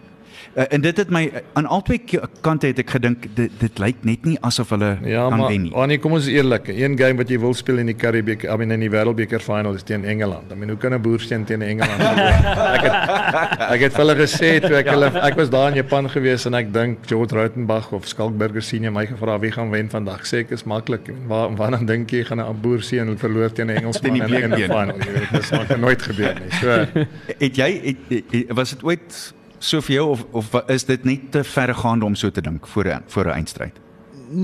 [0.61, 1.23] Uh, en dit het my
[1.57, 1.97] aan albei
[2.45, 5.63] kante het ek gedink dit dit lyk net nie asof hulle Ja, kan maar wen
[5.63, 5.71] nie.
[5.73, 6.69] oh nee, kom ons eerlik.
[6.69, 9.75] Een game wat jy wil speel in die Karibiek, I mean in die Wêreldbeker final
[9.79, 10.53] is teen Engeland.
[10.53, 12.01] I mean, hoe kan 'n boersteen teen Engeland
[12.77, 16.45] ek het ek het hulle gesê toe ek hulle ek was daar in Japan gewees
[16.47, 20.27] en ek dink George Rautenbach of Skalkberger senior my gevra wie gaan wen vandag.
[20.29, 21.09] Sê ek is maklik.
[21.27, 24.69] Waar waarna dink jy gaan 'n boerseun verloor teen 'n Engelsman in die bleekbeen.
[24.69, 24.97] final?
[24.99, 26.51] Jy weet, dis nog nooit gebeur nie.
[26.61, 26.69] So
[27.45, 31.31] Het jy het, het, was dit ooit so vir jou of of is dit net
[31.33, 33.77] te verregaande om so te dink voor 'n voor 'n eindstryd?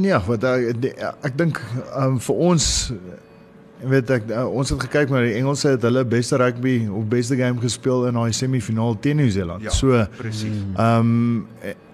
[0.03, 0.85] Ja, wat ek
[1.23, 1.61] ek dink
[1.97, 2.93] um, vir ons
[3.85, 7.37] weet ek uh, ons het gekyk maar die Engelse het hulle beste rugby of beste
[7.37, 9.63] game gespeel in daai semifinaal teen Nieu-Seeland.
[9.63, 10.63] Ja, so presies.
[10.77, 11.47] Ehm um,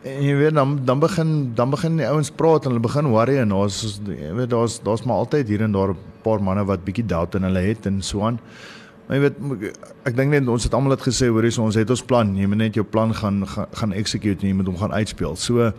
[0.02, 3.36] en jy weet dan dan begin dan begin die ouens praat en hulle begin worry
[3.38, 6.84] en daar's jy weet daar's daar's maar altyd hier en daar 'n paar manne wat
[6.84, 8.40] bietjie doubt in hulle het en so aan.
[9.06, 11.90] Maar jy weet ek dink net ons het almal dit gesê hoor hier ons het
[11.90, 12.36] ons plan.
[12.36, 15.36] Jy moet net jou plan gaan gaan, gaan execute en jy moet hom gaan uitspeel.
[15.36, 15.72] So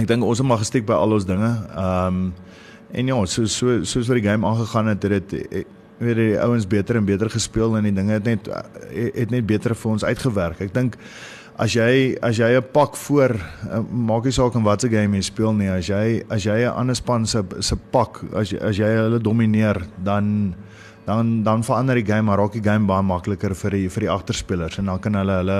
[0.00, 1.52] ek dink ons het maar gestiek by al ons dinge.
[1.74, 2.32] Ehm um,
[2.92, 5.62] en ja, so so soos wat die game aangegaan het, het dit eh,
[6.02, 9.46] weet die ouens beter en beter gespeel en die dinge het net eh, het net
[9.48, 10.60] beter vir ons uitgewerk.
[10.60, 10.98] Ek dink
[11.56, 15.22] as jy as jy 'n pak voor uh, maak nie saak in watter game jy
[15.22, 18.76] speel nie as jy as jy 'n ander span se se pak as jy as
[18.76, 20.54] jy hulle domineer dan
[21.06, 24.12] dan dan verander die game maar raak die game baie makliker vir die vir die
[24.12, 25.58] agterspelers en dan kan hulle hulle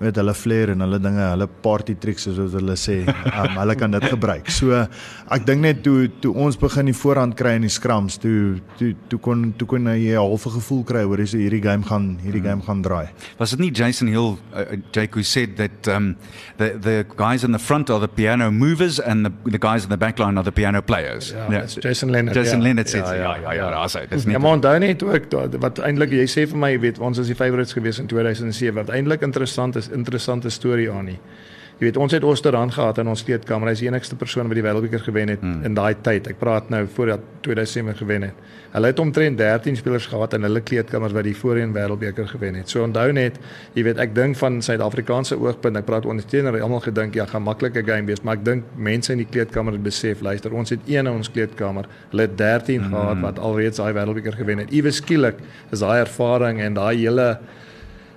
[0.00, 3.90] weet hulle flair en hulle dinge hulle party tricks soos hulle sê um, hulle kan
[3.92, 4.48] dit gebruik.
[4.50, 4.72] So
[5.30, 8.94] ek dink net toe toe ons begin die voorhand kry in die scrums toe toe
[9.12, 12.42] toe kon toe kon jy 'n halfe gevoel kry hoor jy hierdie game gaan hierdie
[12.42, 13.08] game gaan draai.
[13.38, 16.16] Was it not Jason Hill, uh, Jake, who said that um,
[16.56, 19.90] the the guys in the front are the piano movers and the the guys in
[19.90, 21.30] the back line are the piano players?
[21.32, 22.34] Ja, yeah, Jason Leonard.
[22.36, 22.64] Jason ja.
[22.64, 24.38] Leonard said, Ja, ja, ja, ja, ja, ja, ja, dis Ja, nie.
[24.38, 27.26] maar onthou net ook dat- wat eintlik jy sê vir my, jy weet, ons is
[27.26, 28.74] die favourites gewees in 2007.
[28.74, 31.18] Wat eintlik interessant is, interessante storie aan nie.
[31.80, 33.70] Jy weet, ons het Osterrand gehad in ons kleedkamer.
[33.70, 35.62] Hy is die enigste persoon wat die wêreldbeker gewen het hmm.
[35.64, 36.26] in daai tyd.
[36.28, 38.42] Ek praat nou voordat 2007 gewen het.
[38.74, 42.68] Hulle het omtrent 13 spelers gehad in hulle kleedkamers wat die voorheen wêreldbeker gewen het.
[42.68, 43.38] So onthou net,
[43.72, 47.80] jy weet, ek dink van Suid-Afrikaanse oogpunt, ek praat ondersteuner, almal gedink ja, gaan maklike
[47.86, 51.08] game wees, maar ek dink mense in die kleedkamer het besef, luister, ons het een
[51.08, 51.88] in ons kleedkamer.
[52.12, 52.92] Hulle het 13 hmm.
[52.92, 54.76] gehad wat alreeds daai wêreldbeker gewen het.
[54.76, 55.40] Iewes skielik
[55.72, 57.30] is daai ervaring en daai hele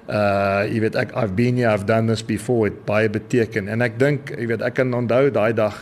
[0.09, 3.81] uh jy weet ek I've been here I've done this before it baie beteken en
[3.81, 5.77] ek dink jy weet ek kan onthou daai dag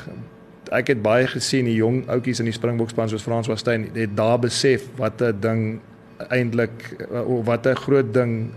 [0.72, 4.38] ek het baie gesien die jong ouetjies in die Springbokspan soos Frans Westyn het daar
[4.40, 5.64] besef wat 'n ding
[6.30, 8.52] eintlik of wat 'n groot ding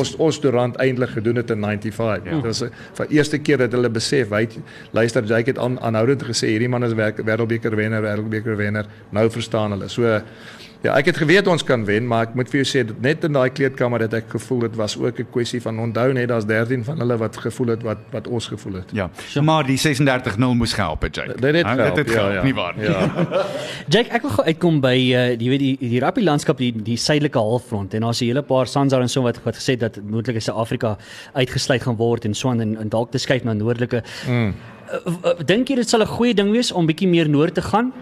[0.00, 2.24] ons ons Durant eintlik gedoen het in 95.
[2.24, 2.34] Ja.
[2.40, 4.58] Dit was 'n- vir eerste keer dat hulle besef, hy het-
[4.92, 8.86] luister Jake het aan, aanhoudend gesê hierdie man is wêreldbeker wenner, wêreldbeker wenner.
[9.10, 9.88] Nou verstaan hulle.
[9.88, 10.22] So
[10.82, 13.24] ja, ek het geweet ons kan wen, maar ek moet vir jou sê dat net
[13.24, 16.46] in daai kleedkamer het ek gevoel dit was ook 'n kwessie van onthou net daar's
[16.46, 18.90] 13 van hulle wat gevoel het wat wat ons gevoel het.
[18.92, 19.10] Ja,
[19.42, 21.40] maar die 36-0 moes gehelp het, Jake.
[21.40, 22.42] Dit het gehelp, Dit het ja, gehelp, ja.
[22.42, 22.88] nie waar nie.
[22.88, 23.46] Ja.
[23.92, 26.96] Jake, ek wil gou uitkom by uh, jy weet die die rugby landskap die die
[26.96, 30.00] suidelike halfrond en daar's 'n hele paar Sansar en so wat wat gesê het dat
[30.02, 30.96] moontlik is Suid-Afrika
[31.34, 34.02] uitgesluit gaan word en so aan en, en dalk te skuif na noordelike.
[34.28, 34.54] Mm.
[34.90, 37.62] Uh, uh, Dink jy dit sal 'n goeie ding wees om bietjie meer noord te
[37.62, 37.92] gaan?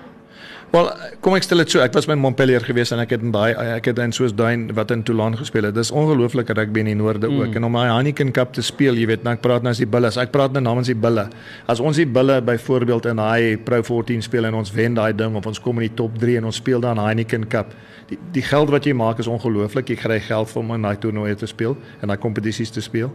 [0.68, 0.88] Wel,
[1.24, 3.54] kom ek stel dit so, ek was by Montpellier gewees en ek het in daai
[3.78, 5.74] ek het in soos daai wat in Toulon gespeel het.
[5.78, 7.38] Dis ongelooflike rugby in die noorde mm.
[7.40, 9.80] ook en om daai Heineken Cup te speel, jy weet, nou ek praat nou as
[9.80, 10.10] die bulle.
[10.12, 11.24] Ek praat nou namens die bulle.
[11.72, 15.40] As ons die bulle byvoorbeeld in daai Pro 14 speel en ons wen daai ding
[15.40, 17.72] of ons kom in die top 3 en ons speel dan Heineken Cup.
[18.12, 19.88] Die die geld wat jy maak is ongelooflik.
[19.88, 23.08] Jy kry geld vir om in daai toernooie te speel en daai kompetisies te speel.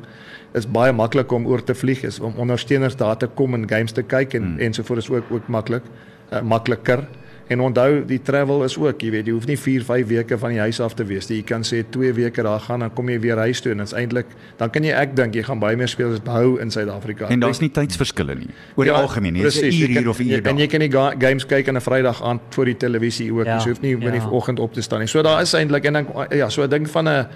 [0.58, 3.94] Is baie maklik om oor te vlieg, is om ondersteuners daar te kom en games
[3.94, 4.62] te kyk en mm.
[4.72, 5.86] ensovoorts ook ook maklik,
[6.32, 7.06] uh, makliker.
[7.48, 10.50] En onthou die travel is ook, jy weet, jy hoef nie 4, 5 weke van
[10.50, 11.38] die huis af te wees nie.
[11.38, 13.88] Jy kan sê 2 weke daar gaan dan kom jy weer huis toe en dit
[13.88, 14.26] is eintlik
[14.58, 17.28] dan kan jy ek dink jy gaan baie meer spelers behou in Suid-Afrika.
[17.30, 18.50] En daar's nie tydsverskille nie.
[18.76, 19.42] Oor die algemeen, nie.
[19.44, 20.54] Dis 'n Ja, precies, uur hier of 'n uur En daar.
[20.58, 23.46] jy kan die ga games kyk aan 'n Vrydag aand voor die televisie ook.
[23.46, 24.30] Ja, Ja, jy hoef nie in die ja.
[24.30, 25.08] oggend op te staan nie.
[25.08, 27.28] So daar is eintlik en dan ja, so 'n ding van 'n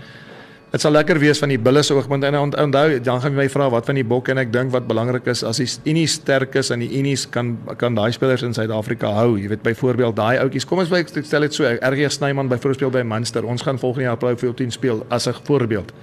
[0.68, 3.38] Dit sal lekker wees van die bulle se oogpunt en ont- onthou dan gaan jy
[3.38, 6.08] my vra wat van die bokke en ek dink wat belangrik is as die Unie
[6.08, 9.38] sterk is en die Unies kan kan daai spelers in Suid-Afrika hou.
[9.40, 10.66] Jy weet byvoorbeeld daai ouetjies.
[10.66, 11.64] Kom ons by stel dit so.
[11.64, 13.46] RG Snyman byvoorbeeld by Munster.
[13.46, 15.94] Ons gaan volgende jaar Pro 14 speel as 'n voorbeeld.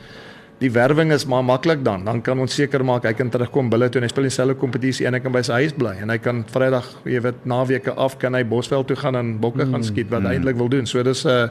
[0.60, 2.04] Die werwing is maar maklik dan.
[2.04, 5.06] Dan kan ons seker maak hy kan terugkom bulle toe en hy speel dieselfde kompetisie
[5.06, 8.18] en hy kan by sy huis bly en hy kan Vrydag, jy weet, naweke af
[8.18, 10.86] kan hy Bosveld toe gaan en bokke mm, gaan skiet wat hy eintlik wil doen.
[10.86, 11.48] So dis 'n uh,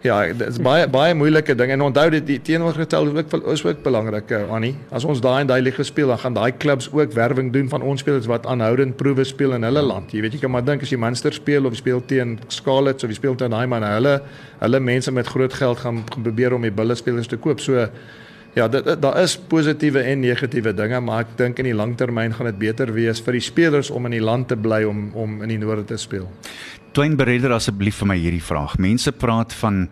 [0.00, 3.64] Ja, dit is baie baie moeilike ding en onthou dit die teenoorgestelde is ook is
[3.66, 4.72] ook belangrik uh, Annie.
[4.88, 7.84] As ons daai en daai liga speel, dan gaan daai klubs ook werwing doen van
[7.84, 10.14] ons spelers wat aanhoudend proewe speel in hulle land.
[10.16, 13.12] Jy weet jy kan maar dink as jy Munster speel of speel teen Scarlets of
[13.12, 14.16] jy speel teen daai man, hulle
[14.62, 17.60] hulle mense met groot geld gaan, probeer om die bulle spelers te koop.
[17.60, 17.84] So
[18.54, 22.56] Ja, daar is positiewe en negatiewe dinge, maar ek dink in die langtermyn gaan dit
[22.58, 25.58] beter wees vir die spelers om in die land te bly om om in die
[25.60, 26.26] noorde te speel.
[26.90, 28.72] Twyn bereder asseblief vir my hierdie vraag.
[28.82, 29.84] Mense praat van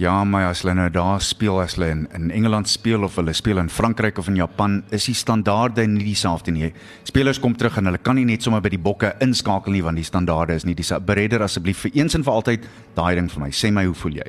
[0.00, 3.34] ja, maar as hulle nou daar speel as hulle in, in Engeland speel of hulle
[3.36, 6.70] speel in Frankryk of in Japan, is die standaarde nie dieselfde nie.
[7.04, 10.00] Spelers kom terug en hulle kan nie net sommer by die bokke inskakel nie want
[10.00, 11.04] die standaarde is nie dieselfde.
[11.10, 12.64] Bereder asseblief vir eens en vir altyd
[12.96, 13.50] daai ding vir my.
[13.52, 14.26] Sê my hoe voel jy?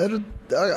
[0.00, 0.16] Er,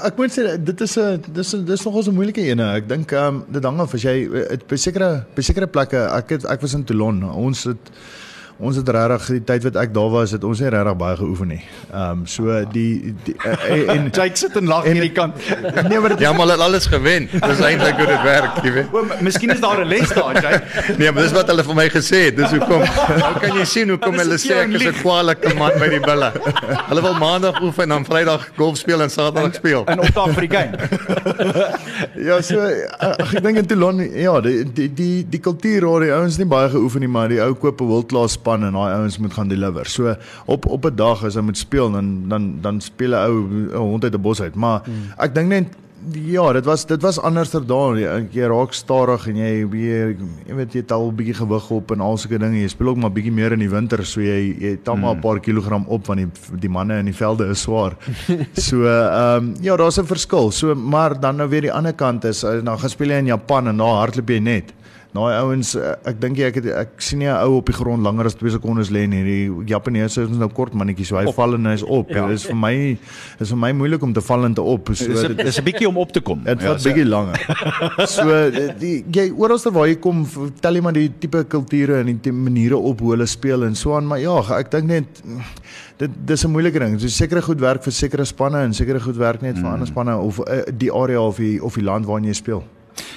[0.10, 2.76] ek moet sê dit is 'n dis dis nogals 'n moeilike ene.
[2.76, 4.28] Ek dink ehm um, dit hang af as jy
[4.68, 7.24] by sekere by sekere plekke ek het, ek was in Toulon.
[7.24, 7.92] Ons het
[8.64, 11.52] ons het regtig die tyd wat ek daar was het ons nie regtig baie geoefen
[11.54, 11.62] nie.
[11.92, 15.36] Ehm um, so die, die en, en Jake sit en lag hierdie kant.
[15.90, 17.28] nee maar dit Ja, maar hulle het alles gewen.
[17.32, 18.94] Dis eintlik hoe dit werk, jy weet.
[18.94, 20.62] O, miskien is daar 'n les daar, Jake.
[21.00, 22.38] Nee, maar dis wat hulle vir my gesê het.
[22.38, 22.84] Dis hoekom.
[23.20, 26.32] Nou kan jy sien hoekom hulle sê ek is 'n kwalike man by die bulle.
[26.90, 29.84] Hulle wil maandag oefen en dan Vrydag golf speel en Saterdag speel.
[29.92, 30.78] In op Afrikaan.
[32.16, 32.60] Ja, so
[33.00, 36.48] ag, ek dink in Toulon ja, die die die die kultuur daar, die ouens nie
[36.50, 39.34] baie geoefen nie, maar die ou koop 'n world class span en daai ouens moet
[39.34, 39.86] gaan deliver.
[39.86, 43.48] So op op 'n dag as hy moet speel dan dan dan speel 'n ou
[43.74, 44.56] 'n hond uit 'n bos uit.
[44.56, 44.82] Maar
[45.18, 45.68] ek dink net
[46.12, 47.98] ja, dit was dit was anderster daar.
[48.00, 50.00] Jy, raak stadig en jy jy,
[50.48, 52.62] jy weet jy tel 'n bietjie gewig op en al sulke dinge.
[52.62, 55.22] Jy speel ook maar bietjie meer in die winter, so jy jy tel maar 'n
[55.22, 57.96] paar kilogram op want die die manne in die velde is swaar.
[58.54, 60.52] So ehm um, ja, daar's 'n verskil.
[60.52, 63.26] So maar dan nou weer die ander kant is as nou gaan speel jy in
[63.26, 64.74] Japan en daar hardloop jy net.
[65.14, 67.74] Daai ouens eh, ek dink jy ek het, ek sien nie 'n ou op die
[67.78, 69.24] grond langer as 2 sekondes lê nie.
[69.24, 71.36] Die Japaneese is nou kort mannetjies, so hy op.
[71.36, 72.10] val en hy is op.
[72.10, 72.26] Ja.
[72.28, 72.98] Dit is vir my
[73.40, 74.90] is vir my moeilik om te val en te op.
[74.96, 76.42] So dit dis 'n bietjie om op te kom.
[76.44, 77.38] Dit vat so- bietjie langer.
[78.08, 78.24] So
[78.80, 82.78] die jy oralste waar jy kom, vertel jy maar die tipe kulture en die maniere
[82.78, 85.06] op hoe hulle speel en so aan, maar ja, ek dink net
[86.00, 87.00] dit dis 'n moeilike ding.
[87.00, 90.18] So sekere goed werk vir sekere spanne en sekere goed werk net vir ander spanne
[90.18, 92.64] of uh, die area of die of die land waarin jy speel.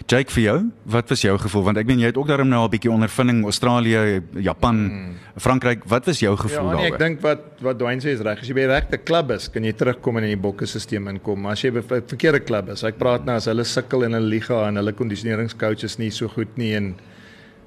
[0.07, 1.63] Jake vir jou, wat was jou gevoel?
[1.67, 5.15] Want ek meen jy het ook daarom nou al 'n bietjie ondervinding Australië, Japan, mm.
[5.37, 5.85] Frankryk.
[5.85, 6.99] Wat was jou gevoel Ja, nee, ek daaroor?
[6.99, 8.41] dink wat wat Dwayne sê is reg.
[8.41, 11.41] As jy by die regte klub is, kan jy terugkom en in die bokke-stelsel inkom.
[11.41, 14.15] Maar as jy by 'n verkeerde klub is, ek praat nou as hulle sukkel in
[14.15, 16.95] 'n liga en hulle kondisioneringscoach is nie so goed nie en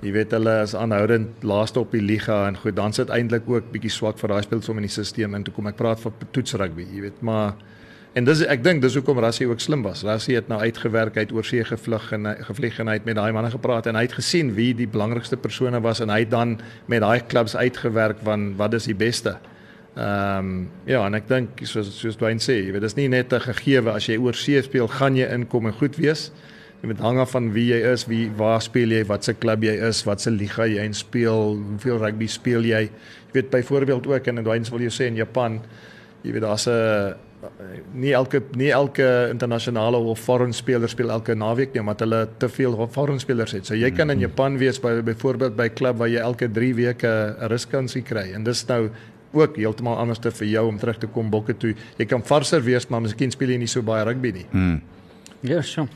[0.01, 3.71] jy weet hulle is aanhoudend laaste op die liga en goed, dan sit eintlik ook
[3.71, 5.67] bietjie swak vir daai spelers om in die stelsel in te kom.
[5.67, 7.53] Ek praat van toetsrugby, jy weet, maar
[8.17, 10.01] En dis ek dink dis hoekom Rassie ook slim was.
[10.03, 13.31] Rassie het nou uitgewerk uit oorsee gevlug en hy- gevlieg en hy het met daai
[13.31, 16.59] manne gepraat en hy het gesien wie die belangrikste persone was en hy het dan
[16.87, 19.37] met daai klubs uitgewerk van wat is die beste.
[19.95, 23.33] Ehm um, ja, en ek dink soos soos Dwayne sê, jy weet dis nie net
[23.33, 26.31] 'n gegewe as jy oorsee speel, gaan jy inkom en goed wees.
[26.81, 29.63] Jy moet hang af van wie jy is, wie waar speel jy, wat se klub
[29.63, 32.81] jy is, wat se liga jy in speel, hoeveel rugby speel jy.
[32.89, 35.61] Jy weet byvoorbeeld ook en Dwayne wil jou sê in Japan,
[36.23, 37.15] jy weet daar's 'n
[37.93, 42.49] nie elke nie elke internasionale of foreign speler speel elke naweek nie omdat hulle te
[42.51, 43.65] veel foreign spelers het.
[43.65, 46.73] So jy kan in Japan wees by byvoorbeeld by 'n klub waar jy elke 3
[46.75, 48.89] weke 'n ruskansie kry en dis nou
[49.31, 51.75] ook heeltemal anders te vir jou om terug te kom bokke toe.
[51.97, 54.45] Jy kan varser wees, maar miskien speel jy nie so baie rugby nie.
[54.51, 54.81] Hmm.
[55.41, 55.87] Ja, so.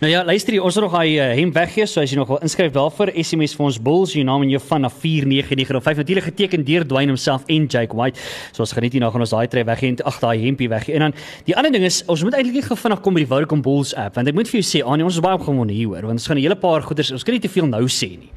[0.00, 2.28] Nou ja, luister hier, ons het nog hy uh, hemp weggee, so as jy nog
[2.28, 6.28] wil inskryf daarvoor, SMS vir ons Bulls, jou naam en jou van na 49905 natuurlik
[6.30, 8.20] geteken deur Dwayne homself en Jake White.
[8.52, 10.96] So ons geniet hier nou gaan ons daai tree weggee en ag daai hempie weggee.
[10.98, 13.62] En dan die ander ding is, ons moet eintlik net vinnig kom by die Vodacom
[13.62, 16.20] Bulls app, want ek moet vir jou sê, Anie, ons is baie opgewonde hieroor, want
[16.20, 18.30] ons gaan 'n hele paar goeders, ons kan nie te veel nou sê nie.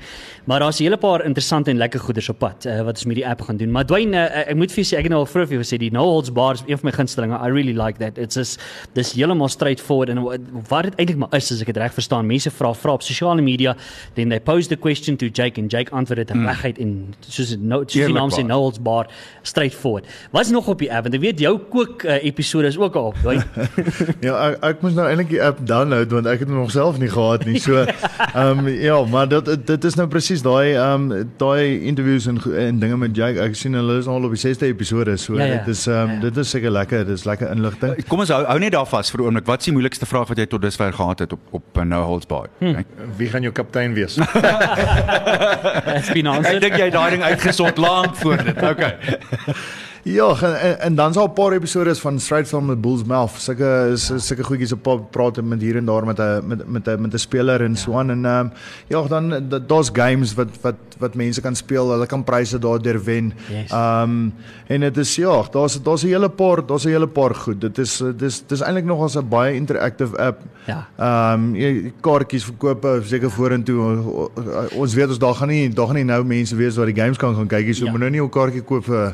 [0.45, 3.15] Maar daar's 'n hele paar interessante en lekker goeders op pad uh, wat ons met
[3.15, 3.71] die app gaan doen.
[3.71, 5.63] Maar Dwayne, uh, ek moet vir jou sê, ek het nou al vroeër vir jou
[5.63, 7.39] gesê die no holds bar is een van my gunstelinge.
[7.45, 8.17] I really like that.
[8.17, 8.61] It's just
[8.93, 10.23] dis heeltemal straightforward en
[10.69, 12.25] wat dit eintlik maar is as ek dit reg verstaan.
[12.27, 13.75] Mense vra vra op sosiale media,
[14.15, 16.47] then they pose the question to Jake and Jake antwoord dit mm.
[16.47, 18.47] reguit en soos dit nou soos die naam sê Eerlikwaar.
[18.47, 19.09] no holds bar
[19.43, 20.05] straightforward.
[20.31, 21.03] Wat's nog op die app?
[21.07, 23.43] Want ek weet jou kook uh, episode is ook al op, Dwayne.
[24.25, 26.97] Ja, ek, ek moes nou eintlik die app download want ek het hom nog self
[27.01, 27.59] nie gehad nie.
[27.61, 32.29] So ehm um, ja, maar dit dit is nou presies daai ehm um, daai interviews
[32.31, 33.41] en en dinge met Jake.
[33.41, 35.17] Ek sien hulle is nou al op die 6de episode.
[35.17, 35.57] So Ja, ja.
[35.57, 36.19] dit is ehm um, Ja, ja.
[36.19, 37.05] dit is seker lekker.
[37.05, 37.95] Dit is lekker inligting.
[38.07, 39.45] Kom ons hou, hou net daar vas vir 'n oomblik.
[39.45, 42.25] Wat is die moeilikste vraag wat jy tot dusver gehad het op op No Holds
[42.25, 42.49] Barred?
[42.57, 42.85] Hmm.
[43.15, 44.17] Wie gaan jou kaptein wees?
[45.97, 46.61] It's been Ek answered.
[46.61, 48.61] dink jy het daai ding uitgesort lank voor dit.
[48.75, 48.95] Okay.
[50.05, 53.31] Ja, en, en, dan is al 'n paar episode van Straight from the Bulls Mouth.
[53.37, 57.13] Sulke sulke goedjies op praat met hier en daar met 'n met met 'n met
[57.13, 57.77] 'n speler en ja.
[57.77, 58.51] so aan en ehm um,
[58.87, 61.91] ja, dan da- daar's games wat wat wat mense kan speel.
[61.91, 63.33] Hulle kan pryse daardeur wen.
[63.49, 63.71] Yes.
[63.71, 64.33] Ehm um,
[64.67, 67.61] en dit is ja, daar's daar's 'n hele paar, daar's 'n hele paar goed.
[67.61, 70.41] Dit is dis dis eintlik nog as 'n baie interactive app.
[70.65, 70.87] Ja.
[70.97, 74.29] Ehm um, kaartjies verkoop seker vorentoe.
[74.75, 77.17] Ons weet ons daar gaan nie daar gaan nie nou mense wees wat die games
[77.17, 77.73] kan gaan kyk nie.
[77.73, 77.91] So ja.
[77.91, 79.13] moet nou nie 'n kaartjie koop vir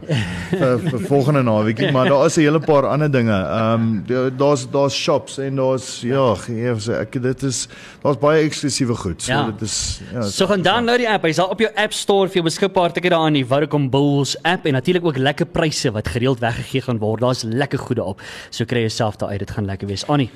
[0.50, 3.32] vir, vir volgende naweekie, maar daar is 'n hele paar ander dinge.
[3.32, 7.68] Ehm um, daar's daar's shops en daar's ja, gee ek dit is
[8.04, 9.22] daar's baie eksklusiewe goed.
[9.22, 9.52] So Ja.
[9.52, 10.22] dit is ja.
[10.22, 11.24] So gaan download die app.
[11.24, 12.92] Hy's al op jou App Store vir jou beskikbaar.
[12.94, 16.40] Tik dit daar aan die Vodacom Bulls app en natuurlik ook lekker pryse wat gereeld
[16.40, 17.22] weggegee gaan word.
[17.22, 18.22] Daar's lekker goede op.
[18.50, 19.40] So kry jouself daar uit.
[19.40, 20.08] Dit gaan lekker wees.
[20.08, 20.30] Annie.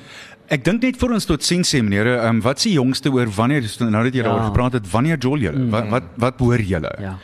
[0.48, 3.28] Ek dink net vir ons tot sien sê meneere, ehm um, wat se jongste oor
[3.36, 4.24] wanneer nou dat jy Ja.
[4.30, 5.58] daaroor gepraat het, wanneer jol julle?
[5.58, 5.70] Mm.
[5.72, 6.92] Wat wat wat behoor julle?
[7.02, 7.18] Ja.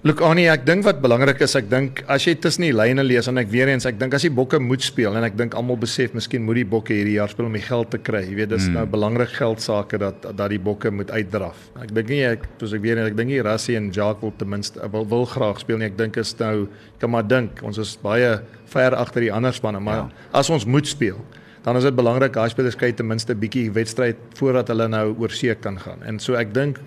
[0.00, 3.26] Look Annie, ek dink wat belangrik is, ek dink as jy tussen die lyne lees
[3.28, 5.76] en ek weer eens, ek dink as die bokke moet speel en ek dink almal
[5.76, 8.22] besef miskien moet die bokke hierdie jaar speel om die geld te kry.
[8.24, 8.78] Jy weet, dis mm.
[8.78, 11.66] nou belangrik geldsaake dat dat die bokke moet uitdraf.
[11.84, 14.32] Ek dink nie ek soos ek weer eens, ek dink nie Rassie en Jacques wil
[14.40, 15.90] ten minste wil, wil graag speel nie.
[15.92, 16.54] Ek dink is nou
[17.02, 18.38] kan maar dink, ons is baie
[18.72, 20.08] ver agter die ander spanne, maar ja.
[20.40, 21.20] as ons moet speel
[21.60, 25.12] dan is dit belangrik daai spelers kry ten minste 'n bietjie wedstryd voordat hulle nou
[25.20, 26.00] oor see kan gaan.
[26.08, 26.80] En so ek dink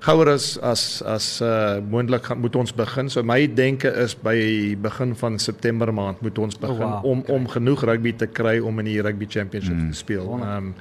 [0.00, 3.10] gouer as as as uh moontlik gaan moet ons begin.
[3.10, 7.10] So my denke is by begin van September maand moet ons begin Oh, wow.
[7.10, 9.90] om om genoeg rugby te kry om in die rugby championship mm.
[9.90, 10.38] te speel.
[10.40, 10.74] Ehm um,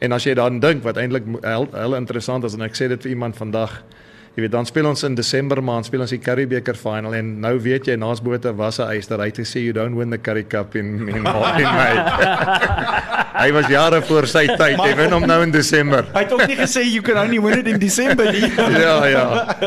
[0.00, 3.02] en as jy dan dink wat eintlik heel, heel interessant is en ek sê dit
[3.02, 3.82] vir iemand vandag
[4.30, 7.40] Jy weet dan speel ons in Desember maand speel ons die Currie beker final en
[7.42, 10.18] nou weet jy naas bote was 'n dat hy het gesê you don't win the
[10.18, 11.94] Currie Cup in in, in May.
[13.34, 14.78] hy was jare voor sy tyd.
[14.80, 16.04] Hy wen hom nou in Desember.
[16.14, 18.48] Hy het ook nie gesê you can only win it in December nie.
[18.86, 19.24] ja ja.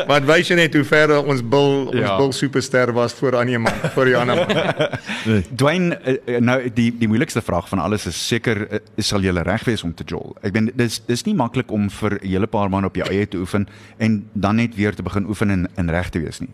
[0.08, 2.16] Maar wys jy net hoe ver ons bil ons Ja.
[2.18, 5.42] bil superster was voor aan iemand, voor die ander man.
[5.56, 9.32] Dwayne, eh, eh, nou die die moeilikste vraag van alles is seker eh, sal jy
[9.44, 10.34] reg wees om te jol.
[10.42, 13.26] Ek bedoel dis dis nie maklik om vir 'n hele paar maande op jou eie
[13.28, 16.50] te oefen en dan net weer te begin oefen en in reg te wees nie.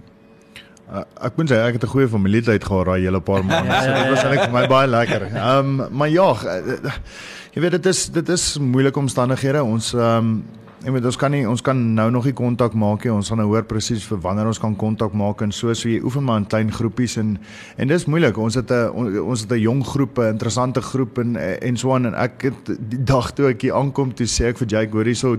[0.91, 3.71] Uh, ek moet sê ek het 'n goeie familietyd gehad daai hele paar maande.
[3.71, 5.23] So dit was eintlik vir my baie lekker.
[5.31, 6.95] Ehm um, maar ja, uh,
[7.55, 9.63] jy weet dit is dit is moeilike omstandighede.
[9.63, 10.45] Ons ehm um,
[10.81, 13.11] Ek weet ons kan nie ons kan nou nog nie kontak maak nie.
[13.13, 15.99] Ons gaan nou hoor presies vir wanneer ons kan kontak maak en so so jy
[16.01, 17.35] oefen maar in klein groepies en
[17.77, 18.39] en dis moeilik.
[18.41, 21.93] Ons het 'n on, ons het 'n jong groep, 'n interessante groep en en so
[21.93, 24.93] aan en ek het die dag toe ek hier aankom toe sê ek vir Jake
[24.93, 25.37] hoor hierso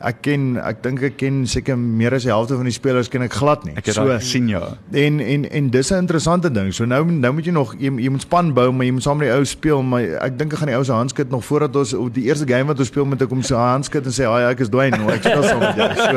[0.00, 3.22] ek ken ek dink ek ken seker meer as die helfte van die spelers ken
[3.22, 3.74] ek glad nie.
[3.76, 4.76] Ek het so, sien ja.
[4.92, 6.70] En en en dis 'n interessante ding.
[6.72, 9.16] So nou nou moet jy nog jy, jy moet span bou, maar jy moet saam
[9.16, 11.76] met die ou speel, maar ek dink ek gaan die ou se handskud nog voordat
[11.76, 14.24] ons op die eerste game wat ons speel met ek hom se handskud en sê,
[14.24, 16.16] "Haai, ek is Dwayne, nou ek speel saam met jou." So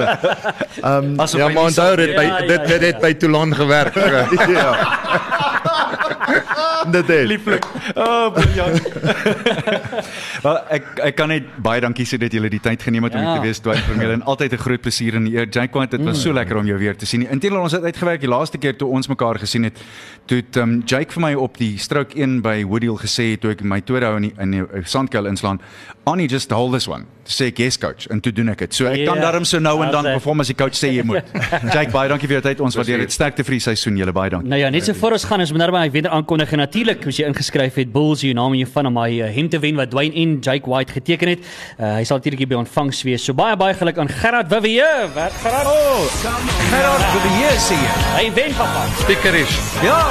[0.81, 3.55] ehm um, Asof Ja, maar onthou dit by Ja, ja, dit dit het by Toulon
[3.55, 3.95] gewerk.
[4.57, 4.71] ja.
[6.91, 7.27] Dit het.
[7.27, 7.65] Lieflik.
[7.95, 8.81] Oh, briljant.
[10.45, 13.21] Wel, ek ek kan net baie dankie sê dat julle die tyd geneem het om
[13.21, 13.31] Ja.
[13.33, 15.47] hier te wees Dwayne Vermeulen en altyd 'n groot plesier en eer.
[15.49, 17.27] Jake White, dit was so lekker om jou weer te sien.
[17.29, 19.77] Inteendeel ons het uitgewerk die laaste keer toe ons mekaar gesien het.
[20.25, 23.61] Toe het um, Jake vir my op die stroke 1 by Woodhill gesê toe ek
[23.63, 25.59] my tweede hou in die, in die uh, sandkuil inslaan.
[26.05, 27.05] Annie just hold this one.
[27.25, 28.73] Toe sê ek yes coach en toe doen ek dit.
[28.73, 31.03] So ek kan Ja, daarom so nou en dan perform as die coach sê jy
[31.03, 31.23] moet.
[31.73, 32.59] Jake baie dankie vir jou tyd.
[32.61, 33.11] Ons waardeer dit.
[33.11, 33.97] Sterkte vir die seisoen.
[33.97, 34.49] Julle baie dankie.
[34.49, 37.05] Nou ja, net so voor ons gaan ons moet nou by wenner aankondig en natuurlik
[37.07, 39.59] as jy ingeskryf het Bulls jou naam en jou van om my uh, hem te
[39.63, 41.45] wen wat Dwayne en Jake White geteken het.
[41.79, 43.23] Uh, hy sal natuurlik by ontvangs wees.
[43.23, 45.07] So baie baie geluk aan Gerard Vivier.
[45.15, 45.69] Wat Gerard?
[45.71, 46.03] Oh,
[46.67, 47.05] Gerard,
[47.37, 47.93] hier sien jy.
[48.17, 48.83] hy wen papa.
[49.05, 49.55] Speakerish.
[49.85, 50.01] Ja.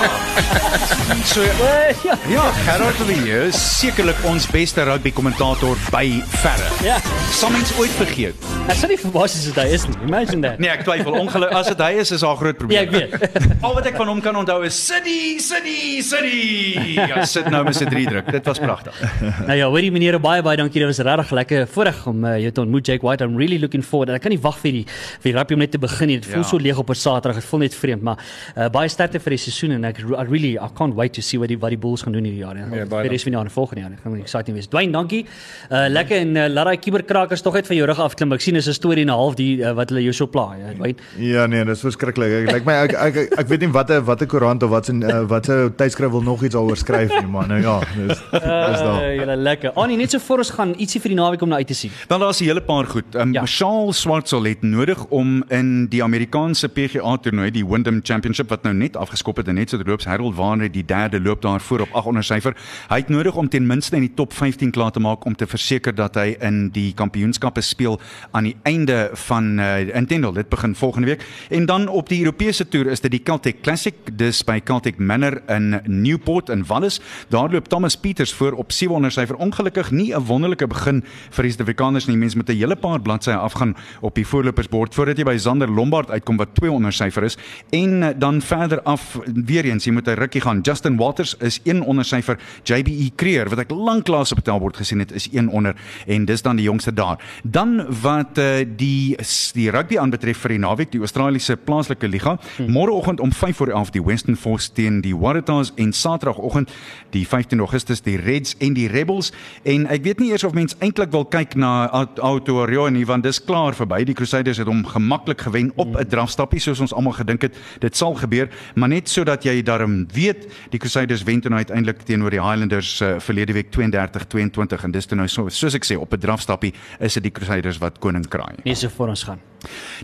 [1.35, 2.16] so Uh, ja.
[2.33, 6.03] Ja, Gerard de Villiers is sekerlik ons beste rugby kommentator by
[6.40, 6.70] verre.
[6.85, 6.96] Ja.
[7.37, 8.48] Sal mens ooit vergeet?
[8.72, 9.96] Ek sou nie verbaas as dit hy is nie.
[10.09, 10.59] Imagine that.
[10.62, 12.88] Nee, ek twyfel ongeluk as dit hy is is daar groot Ja, probleem.
[12.88, 13.61] ek weet.
[13.64, 16.54] Al wat ek van hom kan onthou is City, City, City.
[16.95, 18.31] Ja, sit nou met sy drie druk.
[18.33, 18.99] Dit was pragtig.
[19.49, 20.81] nou ja, hoorie meneer, baie baie dankie.
[20.83, 23.25] Dit was regtig lekker voorreg om uh, jou te ontmoet Jake White.
[23.25, 24.09] I'm really looking forward.
[24.09, 26.19] En Ek kan nie wag vir die vir die rugby om net te begin nie.
[26.21, 26.49] Dit voel Ja.
[26.49, 27.40] so leeg op 'n Saterdag.
[27.40, 28.19] Dit voel net vreemd, maar
[28.57, 31.38] uh, baie sterkte vir die seisoen en ek I really I can't wait to see
[31.38, 32.57] wat die wat die Bulls gaan doen hierdie jaar.
[32.57, 33.90] Ja, baie vir die res van die jaar en volgende jaar.
[33.90, 34.67] Dit gaan exciting wees.
[34.69, 35.25] Dwayne, dankie.
[35.71, 38.33] Uh, lekker en uh, laat daai kuberkrakers tog uit van jou rug afklim.
[38.33, 40.55] Ek sien is 'n storie en 'n half die uh, wat hulle jou so pla.
[40.59, 40.97] Ja, Dwayne.
[41.19, 42.49] Ja nee, dis verskriklik.
[42.49, 45.03] Ek lyk my ek, ek ek ek weet nie watter watter koerant of wat 'n
[45.03, 49.03] uh, watter tydskrif wil nog iets daaroor skryf nie, maar nou ja, dis dis daar.
[49.03, 49.73] Uh, julle lekker.
[49.73, 51.90] Annie, net so voor ons gaan ietsie vir die naweek om na uit te sien.
[52.09, 53.14] Dan daar's 'n hele paar goed.
[53.14, 53.42] Um, Ja.
[53.47, 58.75] Charles Schwartzel het nodig om in die Amerikaanse PGA toernooi, die Wyndham Championship wat nou
[58.75, 61.88] net afgeskop het en net so terloops Harold Varner die derde loop daar voor op
[61.92, 62.55] 8 onder syfer.
[62.88, 65.47] Hy het nodig om ten minste in die top 15 klaar te maak om te
[65.47, 70.33] verseker dat hy in die kampioenskappe speel aan die einde van uh, Intendel.
[70.33, 71.27] Dit begin volgende week.
[71.51, 75.42] En dan op die Europese toer is dit die Celtic Classic, dis by Celtic Manor
[75.49, 77.01] in Newport in Wallis.
[77.29, 79.37] Daar loop Thomas Pieters voor op 7 onder syfer.
[79.37, 82.17] Ongelukkig nie 'n wonderlike begin vir die Suid-Afrikaners nie.
[82.17, 86.11] Mense met 'n hele paar bladsye afgaan op die voorlopersbord voordat jy by Zander Lombard
[86.11, 87.37] uitkom wat 2 onder syfer is
[87.71, 90.61] en eh, dan verder af weer eens jy moet 'n rukkie gaan.
[90.61, 92.39] Justin Waters is 1 onder syfer.
[92.63, 95.75] JBE Creer wat ek lanklaas op die tellbord gesien het is 1 onder
[96.07, 97.19] en dis dan die jongste daar.
[97.43, 99.17] Dan wat uh, die
[99.53, 102.71] die rugby aanbetref vir die naweek, die Australiese plaaslike liga, hmm.
[102.71, 106.70] môreoggend om 5 voor 11 die Western Force teen die Waratahs en Saterdagoggend
[107.11, 109.33] die 15 Augustus die Reds en die Rebels
[109.68, 113.40] en ek weet nie eers of mens eintlik wil kyk na Aotearoa nie want dis
[113.42, 114.03] klaar verby.
[114.07, 117.96] Die Crusaders het hom gemaklik gewen op 'n drafstappie soos ons almal gedink het dit
[117.96, 122.31] sal gebeur, maar net sodat jy daarom weet, die Crusaders wen toe nou uiteindelik teenoor
[122.31, 126.12] die Highlanders uh, verlede week 32-22 en dis toe nou so, soos ek sê op
[126.12, 128.55] 'n drafstappie is dit die Crusaders wat koning kraai.
[128.64, 129.53] Nee, so voor ons gaan.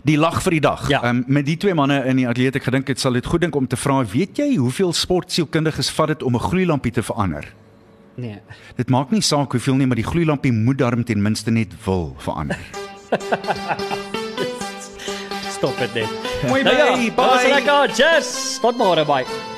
[0.03, 0.89] Die lag vir die dag.
[0.89, 1.01] Ja.
[1.09, 3.55] Um, met die twee manne in die atleet ek gedink dit sal dit goed dink
[3.55, 7.45] om te vra, weet jy hoeveel sportsielkundiges vat dit om 'n gloeilampie te verander?
[8.15, 8.39] Nee.
[8.75, 12.15] Dit maak nie saak hoeveel nie, maar die gloeilampie moet darm ten minste net wil
[12.17, 12.57] verander.
[15.55, 16.09] Stop dit net.
[16.47, 17.11] Mooi Nou ja, bye.
[17.11, 17.89] baie lekker.
[17.97, 18.59] Yes.
[18.61, 19.50] Tot môre, bye.